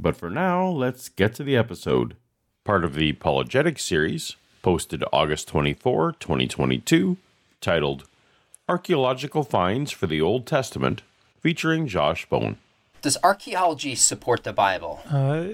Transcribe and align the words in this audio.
But 0.00 0.16
for 0.16 0.30
now, 0.30 0.66
let's 0.66 1.10
get 1.10 1.34
to 1.34 1.44
the 1.44 1.56
episode. 1.56 2.16
Part 2.64 2.84
of 2.84 2.94
the 2.94 3.10
Apologetic 3.10 3.78
series, 3.78 4.36
posted 4.62 5.04
August 5.12 5.48
24, 5.48 6.12
2022, 6.12 7.18
titled 7.60 8.04
Archaeological 8.66 9.42
Finds 9.42 9.90
for 9.90 10.06
the 10.06 10.20
Old 10.20 10.46
Testament, 10.46 11.02
featuring 11.40 11.86
Josh 11.86 12.26
Bowen. 12.26 12.56
Does 13.02 13.18
archaeology 13.22 13.94
support 13.94 14.44
the 14.44 14.54
Bible? 14.54 15.00
Uh, 15.10 15.48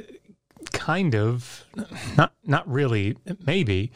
kind 0.73 1.17
of. 1.17 1.65
Not 2.17 2.33
not 2.45 2.71
really. 2.71 3.17
Maybe. 3.45 3.91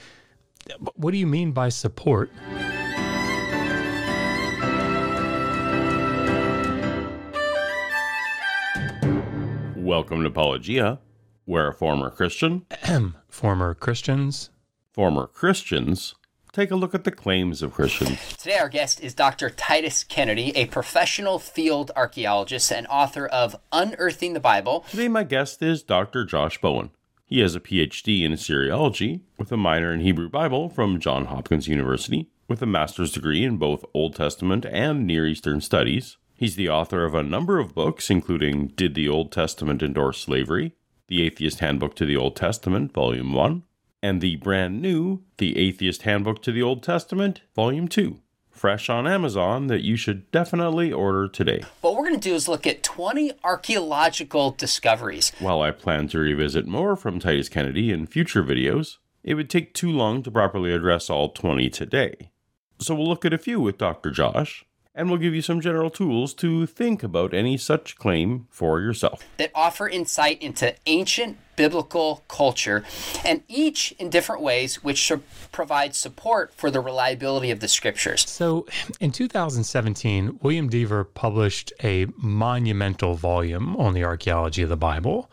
What 0.95 1.13
do 1.13 1.19
you 1.19 1.27
mean 1.27 1.53
by 1.53 1.69
support? 1.69 2.31
Welcome 9.91 10.23
to 10.23 10.31
Paulogia, 10.31 11.01
where 11.47 11.67
a 11.67 11.75
former 11.75 12.11
Christian, 12.11 12.65
Former 13.29 13.75
Christians. 13.75 14.51
former 14.93 15.27
Christians, 15.27 16.15
take 16.53 16.71
a 16.71 16.77
look 16.77 16.95
at 16.95 17.03
the 17.03 17.11
claims 17.11 17.61
of 17.61 17.75
Christians. 17.75 18.37
Today, 18.37 18.59
our 18.59 18.69
guest 18.69 19.01
is 19.01 19.15
Dr. 19.15 19.51
Titus 19.51 20.05
Kennedy, 20.05 20.57
a 20.57 20.67
professional 20.67 21.41
field 21.41 21.91
archaeologist 21.97 22.71
and 22.71 22.87
author 22.87 23.27
of 23.27 23.57
Unearthing 23.73 24.33
the 24.33 24.39
Bible. 24.39 24.85
Today, 24.89 25.09
my 25.09 25.25
guest 25.25 25.61
is 25.61 25.83
Dr. 25.83 26.25
Josh 26.25 26.61
Bowen. 26.61 26.91
He 27.27 27.41
has 27.41 27.57
a 27.57 27.61
PhD 27.61 28.23
in 28.23 28.31
Assyriology 28.31 29.23
with 29.39 29.51
a 29.51 29.57
minor 29.57 29.93
in 29.93 30.03
Hebrew 30.03 30.29
Bible 30.29 30.69
from 30.69 31.01
Johns 31.01 31.27
Hopkins 31.27 31.67
University, 31.67 32.29
with 32.47 32.63
a 32.63 32.67
master's 32.67 33.11
degree 33.11 33.43
in 33.43 33.57
both 33.57 33.85
Old 33.93 34.15
Testament 34.15 34.65
and 34.67 35.05
Near 35.05 35.27
Eastern 35.27 35.61
Studies. 35.61 36.17
He's 36.41 36.57
the 36.57 36.71
author 36.71 37.05
of 37.05 37.15
a 37.15 37.23
number 37.23 37.59
of 37.59 37.75
books, 37.75 38.09
including 38.09 38.69
Did 38.69 38.95
the 38.95 39.07
Old 39.07 39.31
Testament 39.31 39.83
Endorse 39.83 40.23
Slavery? 40.23 40.73
The 41.09 41.23
Atheist 41.23 41.61
Handbook 41.61 41.95
to 41.97 42.07
the 42.07 42.17
Old 42.17 42.35
Testament, 42.35 42.95
Volume 42.95 43.35
1, 43.35 43.63
and 44.03 44.23
the 44.23 44.37
brand 44.37 44.81
new 44.81 45.23
The 45.37 45.59
Atheist 45.59 46.01
Handbook 46.01 46.41
to 46.45 46.51
the 46.51 46.63
Old 46.63 46.83
Testament, 46.83 47.43
Volume 47.55 47.89
2, 47.89 48.21
fresh 48.49 48.89
on 48.89 49.07
Amazon 49.07 49.67
that 49.67 49.85
you 49.85 49.97
should 49.97 50.31
definitely 50.31 50.91
order 50.91 51.29
today. 51.29 51.63
What 51.83 51.95
we're 51.95 52.09
going 52.09 52.19
to 52.19 52.29
do 52.31 52.35
is 52.35 52.49
look 52.49 52.67
at 52.67 52.83
20 52.83 53.33
archaeological 53.45 54.53
discoveries. 54.53 55.33
While 55.41 55.61
I 55.61 55.73
plan 55.73 56.09
to 56.09 56.21
revisit 56.21 56.67
more 56.67 56.97
from 56.97 57.21
Titus 57.21 57.51
Kennedy 57.51 57.93
in 57.93 58.07
future 58.07 58.43
videos, 58.43 58.97
it 59.23 59.35
would 59.35 59.51
take 59.51 59.75
too 59.75 59.91
long 59.91 60.23
to 60.23 60.31
properly 60.31 60.73
address 60.73 61.11
all 61.11 61.29
20 61.29 61.69
today. 61.69 62.31
So 62.79 62.95
we'll 62.95 63.09
look 63.09 63.27
at 63.27 63.35
a 63.35 63.37
few 63.37 63.61
with 63.61 63.77
Dr. 63.77 64.11
Josh, 64.11 64.65
and 65.01 65.09
we'll 65.09 65.19
give 65.19 65.35
you 65.35 65.41
some 65.41 65.63
general 65.63 65.89
tools 65.89 66.35
to 66.35 66.67
think 66.67 67.03
about 67.03 67.33
any 67.33 67.57
such 67.57 67.97
claim 67.97 68.47
for 68.51 68.81
yourself. 68.81 69.25
that 69.39 69.51
offer 69.55 69.89
insight 69.89 70.41
into 70.43 70.75
ancient 70.85 71.39
biblical 71.57 72.23
culture, 72.29 72.85
and 73.25 73.43
each 73.49 73.93
in 73.93 74.11
different 74.11 74.43
ways, 74.43 74.85
which 74.85 74.99
should 74.99 75.23
provide 75.53 75.95
support 75.95 76.53
for 76.55 76.71
the 76.71 76.81
reliability 76.81 77.51
of 77.51 77.61
the 77.61 77.69
scriptures. 77.69 78.29
So, 78.29 78.67
in 79.01 79.11
2017, 79.11 80.39
William 80.43 80.69
Dever 80.69 81.05
published 81.05 81.73
a 81.83 82.07
monumental 82.19 83.15
volume 83.15 83.77
on 83.77 83.95
the 83.95 84.05
archaeology 84.05 84.63
of 84.63 84.69
the 84.69 84.77
Bible. 84.77 85.31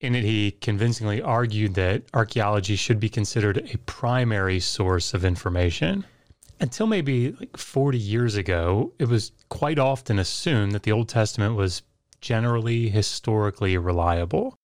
In 0.00 0.14
it, 0.14 0.24
he 0.24 0.50
convincingly 0.50 1.22
argued 1.22 1.74
that 1.74 2.02
archaeology 2.12 2.76
should 2.76 2.98
be 2.98 3.08
considered 3.08 3.58
a 3.72 3.78
primary 3.78 4.58
source 4.58 5.14
of 5.14 5.24
information. 5.24 6.04
Until 6.62 6.86
maybe 6.86 7.32
like 7.32 7.56
40 7.56 7.98
years 7.98 8.36
ago, 8.36 8.92
it 9.00 9.08
was 9.08 9.32
quite 9.48 9.80
often 9.80 10.20
assumed 10.20 10.70
that 10.72 10.84
the 10.84 10.92
Old 10.92 11.08
Testament 11.08 11.56
was 11.56 11.82
generally 12.20 12.88
historically 12.88 13.76
reliable. 13.76 14.54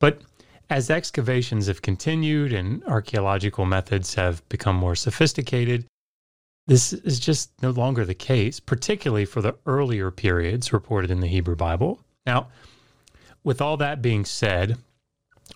But 0.00 0.22
as 0.70 0.88
excavations 0.88 1.66
have 1.66 1.82
continued 1.82 2.54
and 2.54 2.82
archaeological 2.84 3.66
methods 3.66 4.14
have 4.14 4.48
become 4.48 4.76
more 4.76 4.96
sophisticated, 4.96 5.84
this 6.66 6.94
is 6.94 7.20
just 7.20 7.50
no 7.60 7.68
longer 7.68 8.06
the 8.06 8.14
case, 8.14 8.58
particularly 8.58 9.26
for 9.26 9.42
the 9.42 9.56
earlier 9.66 10.10
periods 10.10 10.72
reported 10.72 11.10
in 11.10 11.20
the 11.20 11.26
Hebrew 11.26 11.56
Bible. 11.56 12.00
Now, 12.24 12.48
with 13.44 13.60
all 13.60 13.76
that 13.76 14.00
being 14.00 14.24
said, 14.24 14.78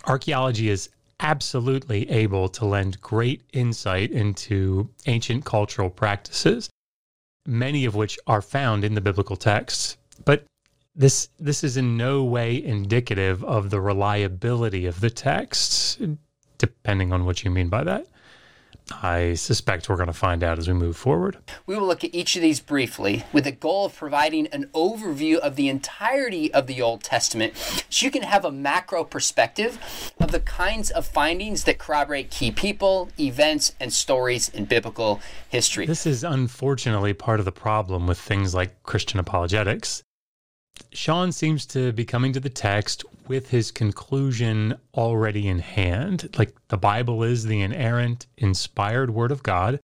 archaeology 0.06 0.68
is 0.68 0.90
absolutely 1.24 2.08
able 2.10 2.50
to 2.50 2.66
lend 2.66 3.00
great 3.00 3.42
insight 3.54 4.10
into 4.10 4.90
ancient 5.06 5.42
cultural 5.46 5.88
practices, 5.88 6.68
many 7.46 7.86
of 7.86 7.94
which 7.94 8.18
are 8.26 8.42
found 8.42 8.84
in 8.84 8.94
the 8.94 9.00
biblical 9.00 9.34
texts. 9.34 9.96
But 10.26 10.44
this 10.94 11.30
this 11.40 11.64
is 11.64 11.78
in 11.78 11.96
no 11.96 12.22
way 12.22 12.62
indicative 12.62 13.42
of 13.42 13.70
the 13.70 13.80
reliability 13.80 14.84
of 14.84 15.00
the 15.00 15.10
texts, 15.10 15.98
depending 16.58 17.10
on 17.10 17.24
what 17.24 17.42
you 17.42 17.50
mean 17.50 17.70
by 17.70 17.84
that. 17.84 18.06
I 19.02 19.34
suspect 19.34 19.88
we're 19.88 19.96
going 19.96 20.08
to 20.08 20.12
find 20.12 20.44
out 20.44 20.58
as 20.58 20.68
we 20.68 20.74
move 20.74 20.96
forward. 20.96 21.38
We 21.66 21.74
will 21.76 21.86
look 21.86 22.04
at 22.04 22.14
each 22.14 22.36
of 22.36 22.42
these 22.42 22.60
briefly 22.60 23.24
with 23.32 23.44
the 23.44 23.52
goal 23.52 23.86
of 23.86 23.96
providing 23.96 24.46
an 24.48 24.68
overview 24.74 25.36
of 25.36 25.56
the 25.56 25.68
entirety 25.68 26.52
of 26.52 26.66
the 26.66 26.82
Old 26.82 27.02
Testament 27.02 27.56
so 27.88 28.04
you 28.04 28.10
can 28.10 28.22
have 28.22 28.44
a 28.44 28.52
macro 28.52 29.02
perspective 29.02 30.12
of 30.20 30.32
the 30.32 30.40
kinds 30.40 30.90
of 30.90 31.06
findings 31.06 31.64
that 31.64 31.78
corroborate 31.78 32.30
key 32.30 32.50
people, 32.50 33.08
events, 33.18 33.74
and 33.80 33.92
stories 33.92 34.50
in 34.50 34.66
biblical 34.66 35.20
history. 35.48 35.86
This 35.86 36.06
is 36.06 36.22
unfortunately 36.22 37.14
part 37.14 37.38
of 37.38 37.46
the 37.46 37.52
problem 37.52 38.06
with 38.06 38.18
things 38.18 38.54
like 38.54 38.82
Christian 38.82 39.18
apologetics. 39.18 40.02
Sean 40.92 41.32
seems 41.32 41.66
to 41.66 41.92
be 41.92 42.04
coming 42.04 42.32
to 42.32 42.40
the 42.40 42.48
text 42.48 43.04
with 43.26 43.50
his 43.50 43.70
conclusion 43.70 44.76
already 44.94 45.48
in 45.48 45.58
hand. 45.58 46.28
Like 46.38 46.54
the 46.68 46.76
Bible 46.76 47.22
is 47.22 47.44
the 47.44 47.60
inerrant, 47.60 48.26
inspired 48.36 49.10
word 49.10 49.32
of 49.32 49.42
God, 49.42 49.80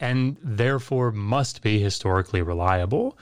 and 0.00 0.36
therefore 0.42 1.12
must 1.12 1.62
be 1.62 1.78
historically 1.78 2.42
reliable. 2.42 3.16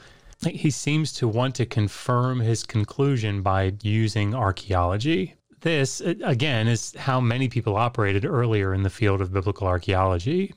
He 0.47 0.71
seems 0.71 1.13
to 1.15 1.29
want 1.29 1.55
to 1.57 1.67
confirm 1.67 2.41
his 2.41 2.63
conclusion 2.63 3.43
by 3.43 3.75
using 3.83 4.35
archaeology. 4.35 5.35
This, 5.61 6.01
again, 6.01 6.69
is 6.69 6.95
how 6.97 7.21
many 7.21 7.49
people 7.51 7.77
operated 7.77 8.25
earlier 8.25 8.73
in 8.73 8.83
the 8.83 8.89
field 8.89 9.21
of 9.21 9.33
biblical 9.33 9.67
archaeology. 9.67 10.55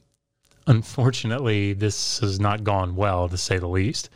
Unfortunately, 0.67 1.73
this 1.73 2.19
has 2.19 2.39
not 2.39 2.63
gone 2.63 2.95
well, 2.95 3.27
to 3.27 3.37
say 3.37 3.57
the 3.57 3.67
least. 3.67 4.09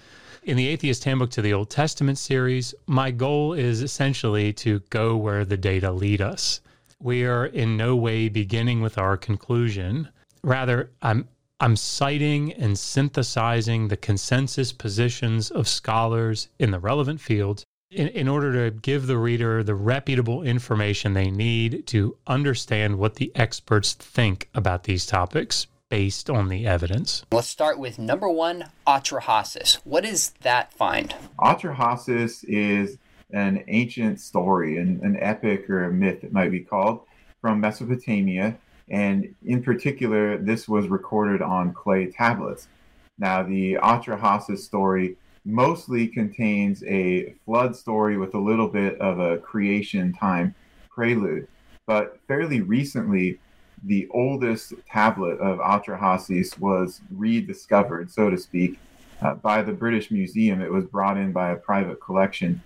In 0.48 0.56
the 0.56 0.70
Atheist 0.70 1.04
Handbook 1.04 1.30
to 1.32 1.42
the 1.42 1.52
Old 1.54 1.70
Testament 1.70 2.18
series, 2.18 2.74
my 2.86 3.12
goal 3.12 3.52
is 3.52 3.82
essentially 3.82 4.54
to 4.54 4.80
go 4.90 5.18
where 5.18 5.44
the 5.44 5.58
data 5.58 5.92
lead 5.92 6.22
us. 6.22 6.62
We 7.02 7.26
are 7.26 7.48
in 7.48 7.76
no 7.76 7.98
way 7.98 8.30
beginning 8.30 8.80
with 8.80 8.98
our 8.98 9.18
conclusion. 9.18 10.08
Rather, 10.46 10.90
I'm 11.02 11.28
I'm 11.60 11.76
citing 11.76 12.54
and 12.54 12.80
synthesizing 12.80 13.90
the 13.90 13.98
consensus 13.98 14.72
positions 14.72 15.52
of 15.52 15.68
scholars 15.68 16.48
in 16.60 16.72
the 16.72 16.80
relevant 16.80 17.20
fields 17.20 17.66
in, 17.92 18.08
in 18.08 18.30
order 18.30 18.54
to 18.54 18.78
give 18.78 19.08
the 19.08 19.18
reader 19.18 19.64
the 19.64 19.76
reputable 19.76 20.44
information 20.44 21.14
they 21.14 21.30
need 21.30 21.86
to 21.88 22.16
understand 22.26 22.98
what 22.98 23.16
the 23.16 23.34
experts 23.36 23.92
think 23.96 24.48
about 24.56 24.86
these 24.86 25.06
topics 25.06 25.68
based 25.90 26.30
on 26.30 26.50
the 26.50 26.66
evidence. 26.66 27.24
Let's 27.32 27.48
start 27.48 27.80
with 27.80 28.00
number 28.00 28.30
one, 28.30 28.66
Atrahasis. 28.86 29.76
What 29.84 30.06
is 30.06 30.32
that 30.42 30.74
find? 30.74 31.16
Atrahasis 31.40 32.44
is 32.44 32.98
an 33.32 33.64
ancient 33.68 34.20
story, 34.20 34.78
an, 34.78 35.00
an 35.04 35.18
epic 35.20 35.70
or 35.70 35.86
a 35.86 35.92
myth, 35.92 36.24
it 36.24 36.32
might 36.32 36.52
be 36.52 36.60
called, 36.60 37.02
from 37.42 37.60
Mesopotamia. 37.60 38.58
And 38.90 39.34
in 39.46 39.64
particular, 39.64 40.38
this 40.38 40.68
was 40.68 40.88
recorded 40.88 41.42
on 41.42 41.74
clay 41.74 42.08
tablets. 42.08 42.68
Now, 43.18 43.44
the 43.44 43.74
Atrahasis 43.76 44.60
story 44.60 45.18
mostly 45.44 46.08
contains 46.08 46.84
a 46.84 47.34
flood 47.46 47.76
story 47.76 48.18
with 48.18 48.34
a 48.34 48.40
little 48.40 48.68
bit 48.68 49.00
of 49.00 49.20
a 49.20 49.38
creation 49.38 50.14
time 50.14 50.54
prelude. 50.90 51.48
But 51.86 52.20
fairly 52.28 52.62
recently, 52.62 53.40
the 53.84 54.08
oldest 54.12 54.74
tablet 54.90 55.40
of 55.40 55.60
Atrahasis 55.60 56.58
was 56.60 57.02
rediscovered, 57.12 58.12
so 58.12 58.30
to 58.30 58.38
speak, 58.38 58.80
uh, 59.22 59.36
by 59.36 59.62
the 59.62 59.74
British 59.74 60.12
Museum. 60.12 60.62
It 60.62 60.72
was 60.72 60.86
brought 60.86 61.18
in 61.18 61.32
by 61.32 61.52
a 61.52 61.56
private 61.56 62.02
collection. 62.02 62.62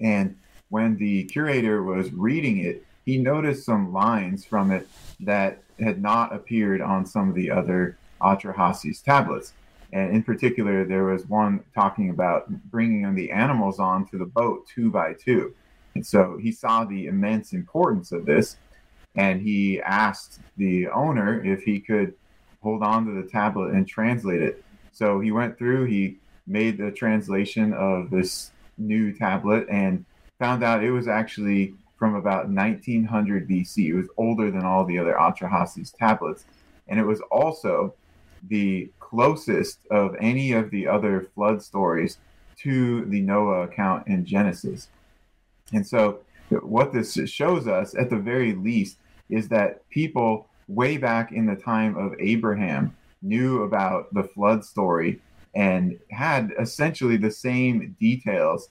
And 0.00 0.36
when 0.70 0.96
the 0.96 1.24
curator 1.24 1.82
was 1.82 2.12
reading 2.12 2.58
it, 2.58 2.84
he 3.04 3.18
noticed 3.18 3.64
some 3.64 3.92
lines 3.92 4.44
from 4.44 4.70
it 4.70 4.88
that 5.20 5.62
had 5.78 6.00
not 6.00 6.34
appeared 6.34 6.80
on 6.80 7.06
some 7.06 7.28
of 7.28 7.34
the 7.34 7.50
other 7.50 7.96
Atrahasis 8.20 9.02
tablets. 9.02 9.52
And 9.92 10.12
in 10.12 10.22
particular, 10.22 10.84
there 10.84 11.04
was 11.04 11.26
one 11.26 11.62
talking 11.74 12.10
about 12.10 12.48
bringing 12.70 13.14
the 13.14 13.30
animals 13.30 13.78
onto 13.78 14.18
the 14.18 14.24
boat 14.24 14.66
two 14.66 14.90
by 14.90 15.12
two. 15.12 15.54
And 15.94 16.04
so 16.04 16.36
he 16.40 16.50
saw 16.50 16.84
the 16.84 17.06
immense 17.06 17.52
importance 17.52 18.10
of 18.10 18.26
this, 18.26 18.56
and 19.16 19.40
he 19.40 19.80
asked 19.80 20.40
the 20.56 20.88
owner 20.88 21.44
if 21.44 21.62
he 21.62 21.80
could 21.80 22.14
hold 22.62 22.82
on 22.82 23.06
to 23.06 23.12
the 23.12 23.28
tablet 23.28 23.74
and 23.74 23.86
translate 23.86 24.42
it. 24.42 24.64
So 24.92 25.20
he 25.20 25.30
went 25.30 25.58
through, 25.58 25.84
he 25.84 26.16
made 26.46 26.78
the 26.78 26.90
translation 26.90 27.72
of 27.72 28.10
this 28.10 28.50
new 28.78 29.12
tablet 29.12 29.66
and 29.70 30.04
found 30.38 30.64
out 30.64 30.82
it 30.82 30.90
was 30.90 31.08
actually 31.08 31.74
from 31.98 32.14
about 32.14 32.48
1900 32.48 33.48
BC. 33.48 33.88
It 33.88 33.94
was 33.94 34.08
older 34.16 34.50
than 34.50 34.64
all 34.64 34.84
the 34.84 34.98
other 34.98 35.14
Atrahasis 35.14 35.96
tablets. 35.96 36.44
And 36.88 36.98
it 36.98 37.04
was 37.04 37.20
also 37.30 37.94
the 38.48 38.90
closest 39.00 39.78
of 39.90 40.16
any 40.20 40.52
of 40.52 40.70
the 40.70 40.86
other 40.86 41.28
flood 41.34 41.62
stories 41.62 42.18
to 42.58 43.04
the 43.06 43.20
Noah 43.20 43.62
account 43.62 44.06
in 44.06 44.24
Genesis. 44.24 44.88
And 45.72 45.86
so, 45.86 46.20
what 46.50 46.92
this 46.92 47.18
shows 47.26 47.66
us, 47.66 47.94
at 47.94 48.10
the 48.10 48.18
very 48.18 48.54
least, 48.54 48.98
is 49.28 49.48
that 49.48 49.88
people 49.90 50.48
way 50.68 50.96
back 50.96 51.32
in 51.32 51.46
the 51.46 51.56
time 51.56 51.96
of 51.96 52.14
Abraham 52.18 52.96
knew 53.22 53.62
about 53.62 54.12
the 54.14 54.24
flood 54.24 54.64
story 54.64 55.20
and 55.54 55.98
had 56.10 56.52
essentially 56.58 57.16
the 57.16 57.30
same 57.30 57.96
details 58.00 58.68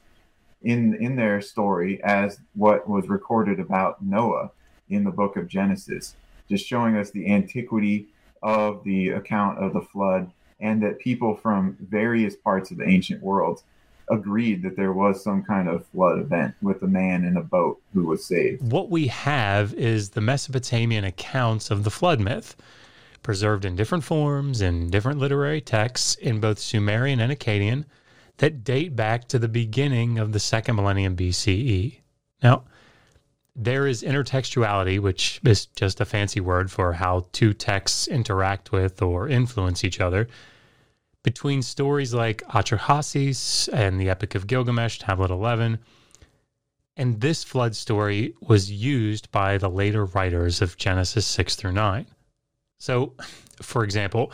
in 0.64 0.96
in 0.96 1.16
their 1.16 1.42
story 1.42 2.02
as 2.04 2.40
what 2.56 2.88
was 2.88 3.08
recorded 3.10 3.60
about 3.60 4.02
Noah 4.02 4.52
in 4.90 5.04
the 5.04 5.12
book 5.12 5.38
of 5.38 5.48
Genesis, 5.48 6.16
just 6.50 6.66
showing 6.66 6.96
us 6.96 7.12
the 7.12 7.32
antiquity 7.32 8.08
of 8.42 8.84
the 8.84 9.10
account 9.10 9.60
of 9.60 9.74
the 9.74 9.82
flood 9.82 10.32
and 10.60 10.82
that 10.84 11.00
people 11.00 11.36
from 11.36 11.78
various 11.80 12.36
parts 12.36 12.72
of 12.72 12.78
the 12.78 12.88
ancient 12.88 13.22
world 13.22 13.64
agreed 14.10 14.64
that 14.64 14.76
there 14.76 14.94
was 14.94 15.24
some 15.24 15.44
kind 15.44 15.68
of 15.68 15.86
flood 15.88 16.20
event 16.20 16.56
with 16.62 16.82
a 16.84 16.88
man 16.88 17.24
in 17.24 17.38
a 17.38 17.42
boat 17.42 17.82
who 17.94 18.06
was 18.06 18.26
saved. 18.26 18.72
What 18.72 18.90
we 18.90 19.08
have 19.08 19.74
is 19.74 20.10
the 20.10 20.22
Mesopotamian 20.22 21.04
accounts 21.04 21.72
of 21.72 21.84
the 21.84 21.92
flood 21.92 22.20
myth, 22.20 22.56
preserved 23.22 23.66
in 23.66 23.76
different 23.76 24.04
forms 24.04 24.62
in 24.62 24.90
different 24.90 25.20
literary 25.20 25.62
texts 25.62 26.16
in 26.16 26.40
both 26.40 26.60
Sumerian 26.60 27.20
and 27.20 27.32
Akkadian 27.32 27.86
that 28.38 28.64
date 28.64 28.96
back 28.96 29.28
to 29.30 29.40
the 29.40 29.48
beginning 29.48 30.20
of 30.20 30.34
the 30.34 30.40
second 30.40 30.76
millennium 30.76 31.16
BCE. 31.16 32.00
Now, 32.42 32.64
there 33.56 33.88
is 33.88 34.02
intertextuality, 34.04 35.00
which 35.00 35.40
is 35.46 35.68
just 35.68 36.02
a 36.02 36.06
fancy 36.06 36.40
word 36.40 36.72
for 36.72 36.94
how 36.94 37.28
two 37.32 37.54
texts 37.54 38.08
interact 38.08 38.72
with 38.72 39.02
or 39.02 39.30
influence 39.30 39.84
each 39.84 40.02
other. 40.02 40.28
Between 41.24 41.62
stories 41.62 42.14
like 42.14 42.44
Atrahasis 42.50 43.70
and 43.72 44.00
the 44.00 44.10
Epic 44.10 44.36
of 44.36 44.46
Gilgamesh, 44.46 45.00
Tablet 45.00 45.32
11, 45.32 45.80
and 46.98 47.22
this 47.22 47.44
flood 47.44 47.76
story 47.76 48.36
was 48.42 48.70
used 48.70 49.32
by 49.32 49.58
the 49.58 49.70
later 49.70 50.06
writers 50.06 50.62
of 50.62 50.78
Genesis 50.78 51.26
6 51.26 51.56
through 51.56 51.72
9. 51.72 52.06
So, 52.78 53.14
for 53.62 53.84
example, 53.84 54.32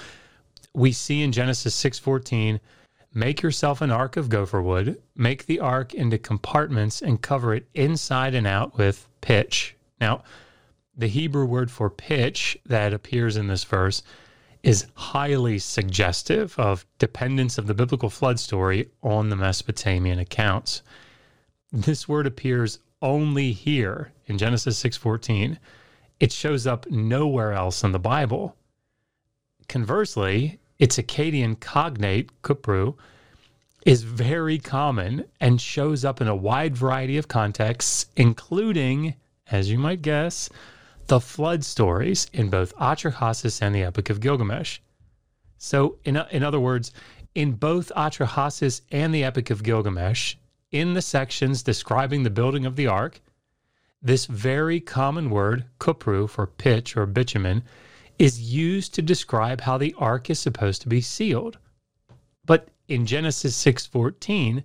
we 0.73 0.91
see 0.91 1.21
in 1.21 1.31
Genesis 1.31 1.75
6:14 1.75 2.59
Make 3.13 3.41
yourself 3.41 3.81
an 3.81 3.89
ark 3.89 4.17
of 4.17 4.29
gopher 4.29 4.61
wood, 4.61 5.01
make 5.15 5.47
the 5.47 5.59
ark 5.59 5.95
into 5.95 6.19
compartments, 6.19 7.01
and 7.01 7.21
cover 7.21 7.55
it 7.55 7.67
inside 7.73 8.35
and 8.35 8.45
out 8.45 8.77
with 8.77 9.07
pitch. 9.19 9.75
Now, 9.99 10.23
the 10.95 11.07
Hebrew 11.07 11.45
word 11.45 11.71
for 11.71 11.89
pitch 11.89 12.57
that 12.67 12.93
appears 12.93 13.35
in 13.35 13.47
this 13.47 13.63
verse 13.63 14.03
is 14.63 14.87
highly 14.95 15.59
suggestive 15.59 16.57
of 16.59 16.85
dependence 16.97 17.57
of 17.57 17.67
the 17.67 17.73
biblical 17.73 18.09
flood 18.09 18.39
story 18.39 18.89
on 19.01 19.29
the 19.29 19.35
Mesopotamian 19.35 20.19
accounts. 20.19 20.81
This 21.71 22.07
word 22.07 22.27
appears 22.27 22.79
only 23.01 23.53
here 23.53 24.11
in 24.25 24.37
Genesis 24.37 24.77
6:14. 24.77 25.57
It 26.19 26.31
shows 26.33 26.67
up 26.67 26.89
nowhere 26.89 27.53
else 27.53 27.83
in 27.83 27.93
the 27.93 27.99
Bible. 27.99 28.55
Conversely, 29.69 30.59
its 30.77 30.97
Akkadian 30.97 31.59
cognate, 31.59 32.29
kupru, 32.41 32.95
is 33.85 34.03
very 34.03 34.57
common 34.57 35.23
and 35.39 35.61
shows 35.61 36.03
up 36.03 36.19
in 36.19 36.27
a 36.27 36.35
wide 36.35 36.75
variety 36.75 37.17
of 37.17 37.29
contexts, 37.29 38.07
including, 38.17 39.15
as 39.49 39.71
you 39.71 39.77
might 39.77 40.01
guess, 40.01 40.49
the 41.09 41.19
flood 41.19 41.65
stories 41.65 42.27
in 42.33 42.51
both 42.51 42.75
Atrahasis 42.75 43.63
and 43.63 43.73
the 43.73 43.81
Epic 43.81 44.11
of 44.11 44.19
Gilgamesh. 44.19 44.77
So, 45.57 45.97
in, 46.03 46.17
in 46.29 46.43
other 46.43 46.59
words, 46.59 46.91
in 47.33 47.53
both 47.53 47.91
Atrahasis 47.97 48.81
and 48.91 49.11
the 49.11 49.23
Epic 49.23 49.49
of 49.49 49.63
Gilgamesh, 49.63 50.35
in 50.71 50.93
the 50.93 51.01
sections 51.01 51.63
describing 51.63 52.21
the 52.21 52.29
building 52.29 52.63
of 52.67 52.75
the 52.75 52.85
ark, 52.85 53.21
this 54.03 54.27
very 54.27 54.79
common 54.79 55.31
word, 55.31 55.65
kupru 55.79 56.29
for 56.29 56.45
pitch 56.45 56.95
or 56.95 57.07
bitumen, 57.07 57.63
is 58.19 58.53
used 58.53 58.93
to 58.93 59.01
describe 59.01 59.61
how 59.61 59.79
the 59.79 59.95
ark 59.97 60.29
is 60.29 60.39
supposed 60.39 60.83
to 60.83 60.89
be 60.89 61.01
sealed. 61.01 61.57
But 62.45 62.69
in 62.87 63.07
Genesis 63.07 63.55
6:14, 63.55 64.63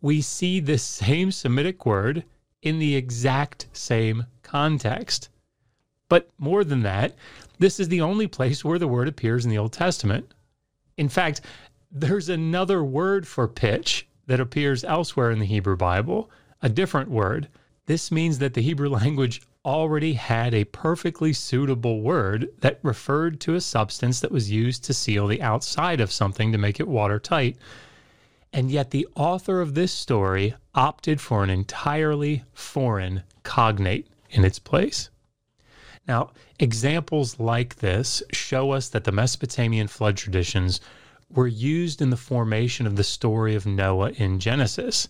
we 0.00 0.22
see 0.22 0.58
this 0.58 0.82
same 0.82 1.30
Semitic 1.30 1.84
word 1.84 2.24
in 2.62 2.78
the 2.78 2.96
exact 2.96 3.66
same 3.74 4.24
context. 4.42 5.28
But 6.12 6.28
more 6.38 6.62
than 6.62 6.82
that, 6.82 7.14
this 7.58 7.80
is 7.80 7.88
the 7.88 8.02
only 8.02 8.26
place 8.26 8.62
where 8.62 8.78
the 8.78 8.86
word 8.86 9.08
appears 9.08 9.46
in 9.46 9.50
the 9.50 9.56
Old 9.56 9.72
Testament. 9.72 10.34
In 10.98 11.08
fact, 11.08 11.40
there's 11.90 12.28
another 12.28 12.84
word 12.84 13.26
for 13.26 13.48
pitch 13.48 14.06
that 14.26 14.38
appears 14.38 14.84
elsewhere 14.84 15.30
in 15.30 15.38
the 15.38 15.46
Hebrew 15.46 15.74
Bible, 15.74 16.30
a 16.60 16.68
different 16.68 17.08
word. 17.08 17.48
This 17.86 18.12
means 18.12 18.40
that 18.40 18.52
the 18.52 18.60
Hebrew 18.60 18.90
language 18.90 19.40
already 19.64 20.12
had 20.12 20.52
a 20.52 20.64
perfectly 20.64 21.32
suitable 21.32 22.02
word 22.02 22.50
that 22.58 22.80
referred 22.82 23.40
to 23.40 23.54
a 23.54 23.60
substance 23.62 24.20
that 24.20 24.30
was 24.30 24.50
used 24.50 24.84
to 24.84 24.92
seal 24.92 25.26
the 25.26 25.40
outside 25.40 25.98
of 25.98 26.12
something 26.12 26.52
to 26.52 26.58
make 26.58 26.78
it 26.78 26.88
watertight. 26.88 27.56
And 28.52 28.70
yet, 28.70 28.90
the 28.90 29.08
author 29.16 29.62
of 29.62 29.72
this 29.72 29.92
story 29.92 30.56
opted 30.74 31.22
for 31.22 31.42
an 31.42 31.48
entirely 31.48 32.44
foreign 32.52 33.22
cognate 33.44 34.08
in 34.28 34.44
its 34.44 34.58
place. 34.58 35.08
Now, 36.08 36.30
examples 36.58 37.38
like 37.38 37.76
this 37.76 38.22
show 38.32 38.72
us 38.72 38.88
that 38.90 39.04
the 39.04 39.12
Mesopotamian 39.12 39.88
flood 39.88 40.16
traditions 40.16 40.80
were 41.30 41.46
used 41.46 42.02
in 42.02 42.10
the 42.10 42.16
formation 42.16 42.86
of 42.86 42.96
the 42.96 43.04
story 43.04 43.54
of 43.54 43.66
Noah 43.66 44.10
in 44.10 44.38
Genesis 44.38 45.08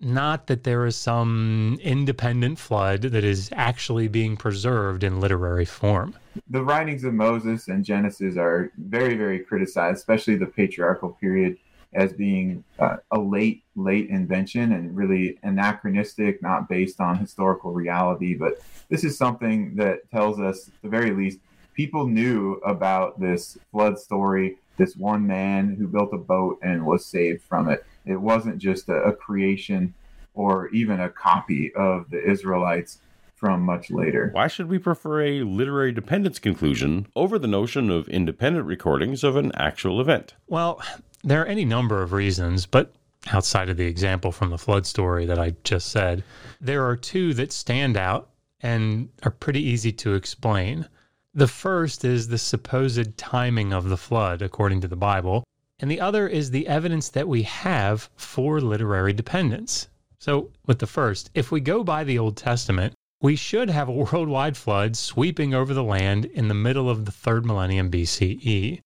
not 0.00 0.46
that 0.46 0.64
there 0.64 0.86
is 0.86 0.96
some 0.96 1.78
independent 1.82 2.58
flood 2.58 3.02
that 3.02 3.24
is 3.24 3.48
actually 3.52 4.08
being 4.08 4.36
preserved 4.36 5.02
in 5.02 5.20
literary 5.20 5.64
form. 5.64 6.14
The 6.50 6.62
writings 6.62 7.04
of 7.04 7.14
Moses 7.14 7.68
and 7.68 7.84
Genesis 7.84 8.36
are 8.36 8.72
very, 8.76 9.16
very 9.16 9.40
criticized, 9.40 9.98
especially 9.98 10.36
the 10.36 10.46
patriarchal 10.46 11.10
period, 11.20 11.56
as 11.94 12.12
being 12.12 12.64
uh, 12.78 12.96
a 13.10 13.18
late, 13.18 13.62
late 13.76 14.10
invention 14.10 14.72
and 14.72 14.96
really 14.96 15.38
anachronistic, 15.42 16.42
not 16.42 16.68
based 16.68 17.00
on 17.00 17.16
historical 17.16 17.72
reality. 17.72 18.34
But 18.34 18.60
this 18.88 19.04
is 19.04 19.16
something 19.16 19.76
that 19.76 20.10
tells 20.10 20.40
us, 20.40 20.68
at 20.68 20.82
the 20.82 20.88
very 20.88 21.12
least, 21.12 21.38
people 21.74 22.06
knew 22.06 22.54
about 22.64 23.20
this 23.20 23.58
flood 23.72 23.98
story, 23.98 24.56
this 24.76 24.96
one 24.96 25.26
man 25.26 25.76
who 25.76 25.86
built 25.86 26.12
a 26.12 26.18
boat 26.18 26.58
and 26.62 26.84
was 26.84 27.06
saved 27.06 27.42
from 27.42 27.68
it 27.68 27.84
it 28.04 28.16
wasn't 28.16 28.58
just 28.58 28.88
a, 28.88 28.96
a 29.02 29.12
creation 29.12 29.94
or 30.34 30.68
even 30.68 31.00
a 31.00 31.08
copy 31.08 31.72
of 31.74 32.10
the 32.10 32.22
Israelites 32.22 32.98
from 33.34 33.62
much 33.62 33.90
later. 33.90 34.30
Why 34.32 34.46
should 34.46 34.68
we 34.68 34.78
prefer 34.78 35.22
a 35.22 35.42
literary 35.42 35.92
dependence 35.92 36.38
conclusion 36.38 37.06
over 37.14 37.38
the 37.38 37.48
notion 37.48 37.90
of 37.90 38.08
independent 38.08 38.66
recordings 38.66 39.24
of 39.24 39.36
an 39.36 39.52
actual 39.54 40.00
event? 40.00 40.34
Well, 40.46 40.80
there 41.24 41.42
are 41.42 41.46
any 41.46 41.64
number 41.64 42.02
of 42.02 42.12
reasons, 42.12 42.66
but 42.66 42.94
outside 43.32 43.68
of 43.68 43.76
the 43.76 43.86
example 43.86 44.30
from 44.30 44.50
the 44.50 44.58
flood 44.58 44.86
story 44.86 45.26
that 45.26 45.38
I 45.38 45.54
just 45.64 45.88
said, 45.88 46.22
there 46.60 46.86
are 46.86 46.96
two 46.96 47.34
that 47.34 47.52
stand 47.52 47.96
out 47.96 48.30
and 48.60 49.08
are 49.22 49.30
pretty 49.30 49.62
easy 49.62 49.92
to 49.92 50.14
explain. 50.14 50.86
The 51.34 51.48
first 51.48 52.04
is 52.04 52.28
the 52.28 52.38
supposed 52.38 53.16
timing 53.16 53.72
of 53.72 53.88
the 53.88 53.96
flood, 53.96 54.42
according 54.42 54.80
to 54.82 54.88
the 54.88 54.96
Bible 54.96 55.44
and 55.80 55.90
the 55.90 56.00
other 56.00 56.28
is 56.28 56.50
the 56.50 56.68
evidence 56.68 57.08
that 57.10 57.26
we 57.26 57.42
have 57.42 58.08
for 58.16 58.60
literary 58.60 59.12
dependence. 59.12 59.88
So, 60.18 60.50
with 60.66 60.78
the 60.78 60.86
first, 60.86 61.30
if 61.34 61.50
we 61.50 61.60
go 61.60 61.82
by 61.82 62.04
the 62.04 62.18
Old 62.18 62.36
Testament, 62.36 62.94
we 63.20 63.36
should 63.36 63.68
have 63.70 63.88
a 63.88 63.92
worldwide 63.92 64.56
flood 64.56 64.96
sweeping 64.96 65.52
over 65.52 65.74
the 65.74 65.82
land 65.82 66.26
in 66.26 66.48
the 66.48 66.54
middle 66.54 66.88
of 66.88 67.04
the 67.04 67.12
third 67.12 67.44
millennium 67.44 67.90
BCE. 67.90 68.80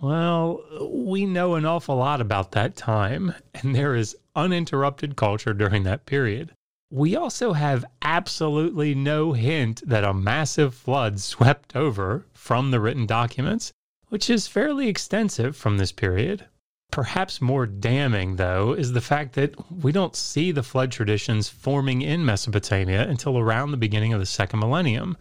Well, 0.00 0.62
we 0.90 1.26
know 1.26 1.56
an 1.56 1.66
awful 1.66 1.96
lot 1.96 2.20
about 2.22 2.52
that 2.52 2.74
time, 2.74 3.34
and 3.54 3.74
there 3.74 3.94
is 3.94 4.16
uninterrupted 4.34 5.14
culture 5.16 5.52
during 5.52 5.82
that 5.84 6.06
period. 6.06 6.52
we 6.92 7.14
also 7.14 7.52
have 7.52 7.84
absolutely 8.02 8.94
no 8.94 9.32
hint 9.32 9.80
that 9.86 10.02
a 10.02 10.12
massive 10.12 10.74
flood 10.74 11.20
swept 11.20 11.76
over 11.76 12.26
from 12.34 12.70
the 12.70 12.80
written 12.80 13.06
documents, 13.06 13.72
which 14.08 14.28
is 14.28 14.48
fairly 14.48 14.88
extensive 14.88 15.56
from 15.56 15.78
this 15.78 15.92
period. 15.92 16.46
Perhaps 16.90 17.40
more 17.40 17.66
damning, 17.66 18.34
though, 18.36 18.72
is 18.72 18.92
the 18.92 19.00
fact 19.00 19.34
that 19.34 19.54
we 19.70 19.92
don't 19.92 20.16
see 20.16 20.50
the 20.50 20.64
flood 20.64 20.90
traditions 20.90 21.48
forming 21.48 22.02
in 22.02 22.24
Mesopotamia 22.24 23.06
until 23.08 23.38
around 23.38 23.70
the 23.70 23.76
beginning 23.76 24.12
of 24.12 24.18
the 24.18 24.26
second 24.26 24.58
millennium, 24.58 25.16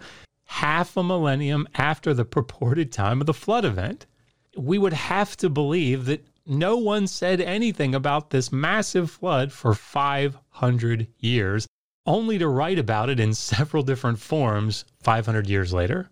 half 0.45 0.97
a 0.97 1.03
millennium 1.03 1.67
after 1.75 2.15
the 2.15 2.25
purported 2.25 2.91
time 2.91 3.21
of 3.21 3.27
the 3.27 3.33
flood 3.33 3.65
event. 3.65 4.07
We 4.57 4.77
would 4.77 4.93
have 4.93 5.37
to 5.37 5.49
believe 5.49 6.05
that 6.05 6.25
no 6.45 6.77
one 6.77 7.05
said 7.07 7.39
anything 7.39 7.93
about 7.93 8.31
this 8.31 8.51
massive 8.51 9.11
flood 9.11 9.51
for 9.51 9.73
500 9.73 11.07
years, 11.19 11.67
only 12.05 12.37
to 12.39 12.47
write 12.47 12.79
about 12.79 13.09
it 13.09 13.19
in 13.19 13.33
several 13.33 13.83
different 13.83 14.19
forms 14.19 14.85
500 15.01 15.47
years 15.47 15.71
later. 15.73 16.09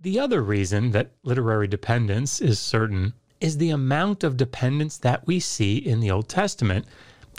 The 0.00 0.18
other 0.18 0.42
reason 0.42 0.90
that 0.92 1.12
literary 1.22 1.68
dependence 1.68 2.40
is 2.40 2.58
certain 2.58 3.12
is 3.40 3.58
the 3.58 3.70
amount 3.70 4.24
of 4.24 4.36
dependence 4.36 4.98
that 4.98 5.26
we 5.26 5.40
see 5.40 5.76
in 5.76 6.00
the 6.00 6.10
Old 6.10 6.28
Testament 6.28 6.86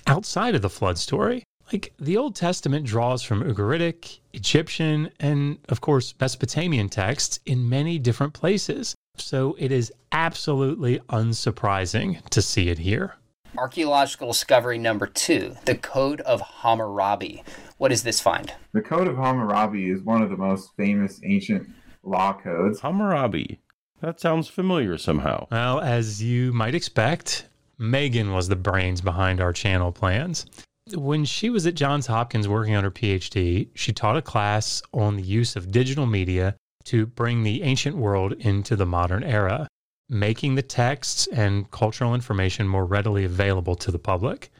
outside 0.08 0.56
of 0.56 0.62
the 0.62 0.70
flood 0.70 0.98
story. 0.98 1.44
Like 1.72 1.94
the 2.00 2.18
Old 2.18 2.36
Testament 2.36 2.86
draws 2.86 3.24
from 3.24 3.44
Ugaritic, 3.44 4.20
Egyptian, 4.34 5.10
and 5.20 5.58
of 5.70 5.82
course, 5.82 6.14
Mesopotamian 6.20 6.90
texts 6.90 7.40
in 7.46 7.70
many 7.70 7.98
different 7.98 8.34
places. 8.34 8.96
So 9.32 9.56
it 9.60 9.72
is 9.72 9.94
absolutely 10.12 11.00
unsurprising 11.10 12.28
to 12.32 12.42
see 12.42 12.68
it 12.68 12.80
here. 12.80 13.16
Archaeological 13.58 14.28
discovery 14.28 14.78
number 14.78 15.08
two 15.08 15.56
the 15.64 15.76
Code 15.76 16.20
of 16.22 16.42
Hammurabi. 16.42 17.44
What 17.78 17.90
does 17.90 18.04
this 18.04 18.20
find? 18.20 18.54
The 18.74 18.82
Code 18.82 19.08
of 19.08 19.16
Hammurabi 19.16 19.90
is 19.90 20.02
one 20.02 20.22
of 20.22 20.30
the 20.30 20.36
most 20.36 20.72
famous 20.76 21.22
ancient 21.24 21.70
law 22.04 22.34
codes. 22.34 22.82
Hammurabi. 22.82 23.62
That 24.02 24.20
sounds 24.20 24.50
familiar 24.50 24.98
somehow. 24.98 25.48
Well, 25.50 25.80
as 25.80 26.22
you 26.22 26.52
might 26.52 26.76
expect, 26.76 27.48
Megan 27.78 28.34
was 28.34 28.50
the 28.50 28.58
brains 28.58 29.00
behind 29.00 29.40
our 29.40 29.54
channel 29.54 29.94
plans. 29.94 30.46
When 30.94 31.24
she 31.24 31.50
was 31.50 31.66
at 31.66 31.76
Johns 31.76 32.08
Hopkins 32.08 32.50
working 32.50 32.76
on 32.76 32.84
her 32.84 32.92
PhD, 32.92 33.70
she 33.76 33.94
taught 33.94 34.18
a 34.18 34.22
class 34.22 34.82
on 34.94 35.16
the 35.16 35.24
use 35.24 35.56
of 35.56 35.72
digital 35.72 36.06
media 36.06 36.56
to 36.86 37.06
bring 37.06 37.44
the 37.44 37.64
ancient 37.64 37.96
world 37.96 38.34
into 38.34 38.76
the 38.76 38.86
modern 38.86 39.24
era, 39.24 39.68
making 40.10 40.56
the 40.56 40.62
texts 40.62 41.28
and 41.28 41.70
cultural 41.72 42.14
information 42.14 42.68
more 42.68 42.86
readily 42.86 43.24
available 43.24 43.76
to 43.76 43.92
the 43.92 44.00
public. 44.00 44.52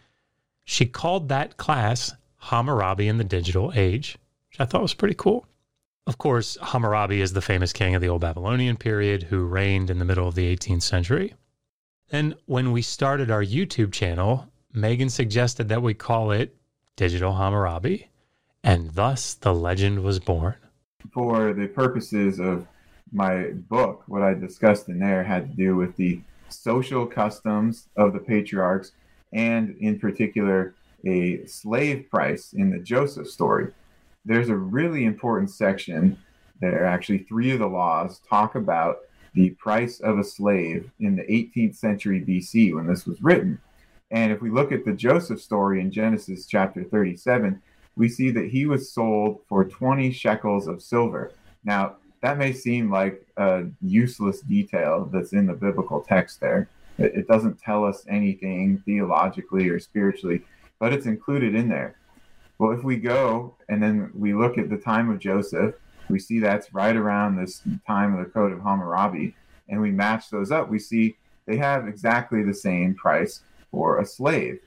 She 0.64 0.86
called 0.86 1.30
that 1.30 1.58
class 1.58 2.14
Hammurabi 2.38 3.08
in 3.08 3.18
the 3.18 3.24
Digital 3.24 3.72
Age, 3.76 4.18
which 4.50 4.60
I 4.60 4.66
thought 4.66 4.82
was 4.82 4.94
pretty 4.94 5.16
cool. 5.16 5.46
Of 6.08 6.18
course, 6.18 6.58
Hammurabi 6.62 7.22
is 7.22 7.34
the 7.34 7.42
famous 7.42 7.74
king 7.74 7.96
of 7.96 8.02
the 8.02 8.10
Old 8.10 8.22
Babylonian 8.22 8.78
period 8.78 9.24
who 9.24 9.46
reigned 9.46 9.90
in 9.90 10.00
the 10.00 10.06
middle 10.06 10.28
of 10.28 10.36
the 10.36 10.56
18th 10.56 10.82
century. 10.82 11.36
And 12.12 12.36
when 12.46 12.72
we 12.72 12.82
started 12.82 13.30
our 13.30 13.44
YouTube 13.44 13.92
channel, 13.92 14.48
Megan 14.74 15.10
suggested 15.10 15.70
that 15.70 15.82
we 15.82 15.94
call 15.94 16.32
it 16.32 16.56
Digital 16.96 17.34
Hammurabi, 17.34 18.10
and 18.64 18.92
thus 18.92 19.34
the 19.34 19.54
legend 19.54 20.04
was 20.04 20.20
born. 20.20 20.56
For 21.14 21.54
the 21.54 21.68
purposes 21.68 22.40
of 22.40 22.68
my 23.12 23.52
book, 23.70 24.04
what 24.08 24.22
I 24.22 24.34
discussed 24.34 24.88
in 24.88 25.00
there 25.00 25.24
had 25.24 25.50
to 25.52 25.56
do 25.56 25.76
with 25.76 25.96
the 25.98 26.22
social 26.50 27.06
customs 27.06 27.88
of 27.98 28.14
the 28.14 28.20
patriarchs 28.20 28.92
and, 29.34 29.76
in 29.80 30.00
particular, 30.00 30.76
a 31.06 31.46
slave 31.46 32.10
price 32.10 32.54
in 32.54 32.70
the 32.70 32.80
Joseph 32.80 33.28
story 33.28 33.72
there's 34.26 34.50
a 34.50 34.56
really 34.56 35.06
important 35.06 35.50
section 35.50 36.18
there. 36.60 36.86
Actually, 36.86 37.20
three 37.20 37.52
of 37.52 37.60
the 37.60 37.68
laws 37.68 38.22
talk 38.30 38.56
about 38.56 39.00
the 39.34 39.52
price 39.52 40.00
of 40.02 40.20
a 40.20 40.24
slave 40.24 40.92
in 41.00 41.16
the 41.16 41.24
18th 41.24 41.76
century 41.76 42.22
BC 42.22 42.76
when 42.76 42.86
this 42.86 43.06
was 43.06 43.22
written. 43.22 43.60
And 44.12 44.32
if 44.32 44.42
we 44.42 44.50
look 44.50 44.72
at 44.72 44.84
the 44.84 44.92
Joseph 44.92 45.42
story 45.42 45.80
in 45.80 45.92
Genesis 45.92 46.46
chapter 46.46 46.84
37, 46.84 47.62
we 47.96 48.10
see 48.10 48.32
that 48.32 48.50
he 48.50 48.66
was 48.66 48.92
sold 48.92 49.42
for 49.48 49.66
20 49.66 50.12
shekels 50.12 50.68
of 50.68 50.82
silver. 50.82 51.32
Now, 51.64 51.98
that 52.22 52.38
may 52.38 52.54
seem 52.54 52.92
like 52.92 53.26
a 53.38 53.66
useless 53.82 54.42
detail 54.42 55.10
that's 55.12 55.34
in 55.34 55.48
the 55.48 55.54
biblical 55.54 56.02
text 56.02 56.40
there. 56.40 56.70
It 56.98 57.28
doesn't 57.28 57.60
tell 57.60 57.84
us 57.84 58.06
anything 58.08 58.82
theologically 58.86 59.70
or 59.70 59.80
spiritually, 59.80 60.44
but 60.80 60.94
it's 60.94 61.08
included 61.08 61.56
in 61.56 61.68
there. 61.68 61.96
Well, 62.60 62.72
if 62.72 62.84
we 62.84 62.98
go 62.98 63.56
and 63.70 63.82
then 63.82 64.12
we 64.14 64.36
look 64.36 64.60
at 64.60 64.70
the 64.70 64.78
time 64.78 65.10
of 65.10 65.20
Joseph, 65.20 65.76
we 66.10 66.20
see 66.20 66.40
that's 66.40 66.74
right 66.74 66.96
around 66.96 67.36
this 67.36 67.64
time 67.88 68.14
of 68.14 68.24
the 68.24 68.32
Code 68.32 68.52
of 68.52 68.62
Hammurabi, 68.62 69.36
and 69.70 69.82
we 69.82 69.92
match 69.92 70.30
those 70.30 70.52
up, 70.52 70.70
we 70.70 70.78
see 70.78 71.16
they 71.48 71.58
have 71.58 71.88
exactly 71.88 72.44
the 72.44 72.54
same 72.54 72.94
price 72.94 73.42
for 73.72 74.00
a 74.00 74.06
slave. 74.06 74.60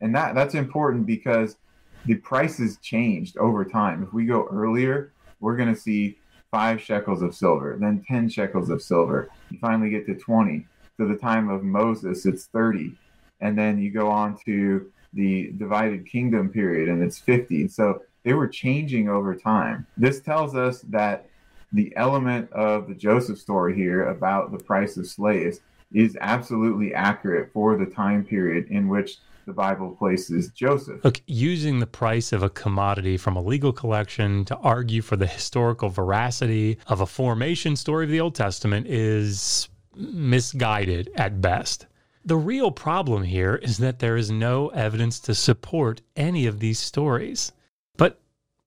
And 0.00 0.14
that, 0.14 0.34
that's 0.34 0.54
important 0.54 1.06
because 1.06 1.56
the 2.06 2.16
prices 2.16 2.78
changed 2.78 3.36
over 3.36 3.64
time. 3.64 4.02
If 4.02 4.12
we 4.12 4.24
go 4.24 4.46
earlier, 4.50 5.12
we're 5.40 5.56
going 5.56 5.72
to 5.74 5.80
see 5.80 6.18
five 6.50 6.80
shekels 6.80 7.22
of 7.22 7.34
silver, 7.34 7.76
then 7.80 8.04
10 8.06 8.28
shekels 8.28 8.70
of 8.70 8.82
silver. 8.82 9.30
You 9.50 9.58
finally 9.58 9.90
get 9.90 10.06
to 10.06 10.14
20. 10.14 10.66
To 10.98 11.08
the 11.08 11.16
time 11.16 11.48
of 11.48 11.62
Moses, 11.62 12.26
it's 12.26 12.46
30. 12.46 12.92
And 13.40 13.58
then 13.58 13.78
you 13.78 13.90
go 13.90 14.10
on 14.10 14.36
to 14.44 14.92
the 15.14 15.52
divided 15.56 16.06
kingdom 16.06 16.48
period 16.48 16.88
and 16.88 17.02
it's 17.02 17.18
50 17.18 17.68
so 17.68 18.02
they 18.24 18.32
were 18.32 18.48
changing 18.48 19.08
over 19.08 19.34
time 19.34 19.86
this 19.96 20.20
tells 20.20 20.54
us 20.54 20.80
that 20.82 21.26
the 21.72 21.92
element 21.96 22.50
of 22.52 22.88
the 22.88 22.94
joseph 22.94 23.38
story 23.38 23.74
here 23.74 24.04
about 24.08 24.52
the 24.52 24.64
price 24.64 24.96
of 24.96 25.06
slaves 25.06 25.60
is 25.92 26.16
absolutely 26.20 26.94
accurate 26.94 27.50
for 27.52 27.76
the 27.76 27.86
time 27.86 28.24
period 28.24 28.66
in 28.70 28.88
which 28.88 29.18
the 29.46 29.52
Bible 29.52 29.96
places 29.98 30.50
Joseph. 30.50 31.04
Look, 31.04 31.20
using 31.26 31.78
the 31.78 31.86
price 31.86 32.32
of 32.32 32.42
a 32.42 32.50
commodity 32.50 33.16
from 33.16 33.36
a 33.36 33.42
legal 33.42 33.72
collection 33.72 34.44
to 34.46 34.56
argue 34.58 35.02
for 35.02 35.16
the 35.16 35.26
historical 35.26 35.88
veracity 35.88 36.78
of 36.86 37.00
a 37.00 37.06
formation 37.06 37.76
story 37.76 38.04
of 38.04 38.10
the 38.10 38.20
Old 38.20 38.34
Testament 38.34 38.86
is 38.86 39.68
misguided 39.96 41.10
at 41.16 41.40
best. 41.40 41.86
The 42.24 42.36
real 42.36 42.70
problem 42.70 43.24
here 43.24 43.56
is 43.56 43.78
that 43.78 43.98
there 43.98 44.16
is 44.16 44.30
no 44.30 44.68
evidence 44.68 45.18
to 45.20 45.34
support 45.34 46.02
any 46.16 46.46
of 46.46 46.60
these 46.60 46.78
stories. 46.78 47.52
But 47.96 48.20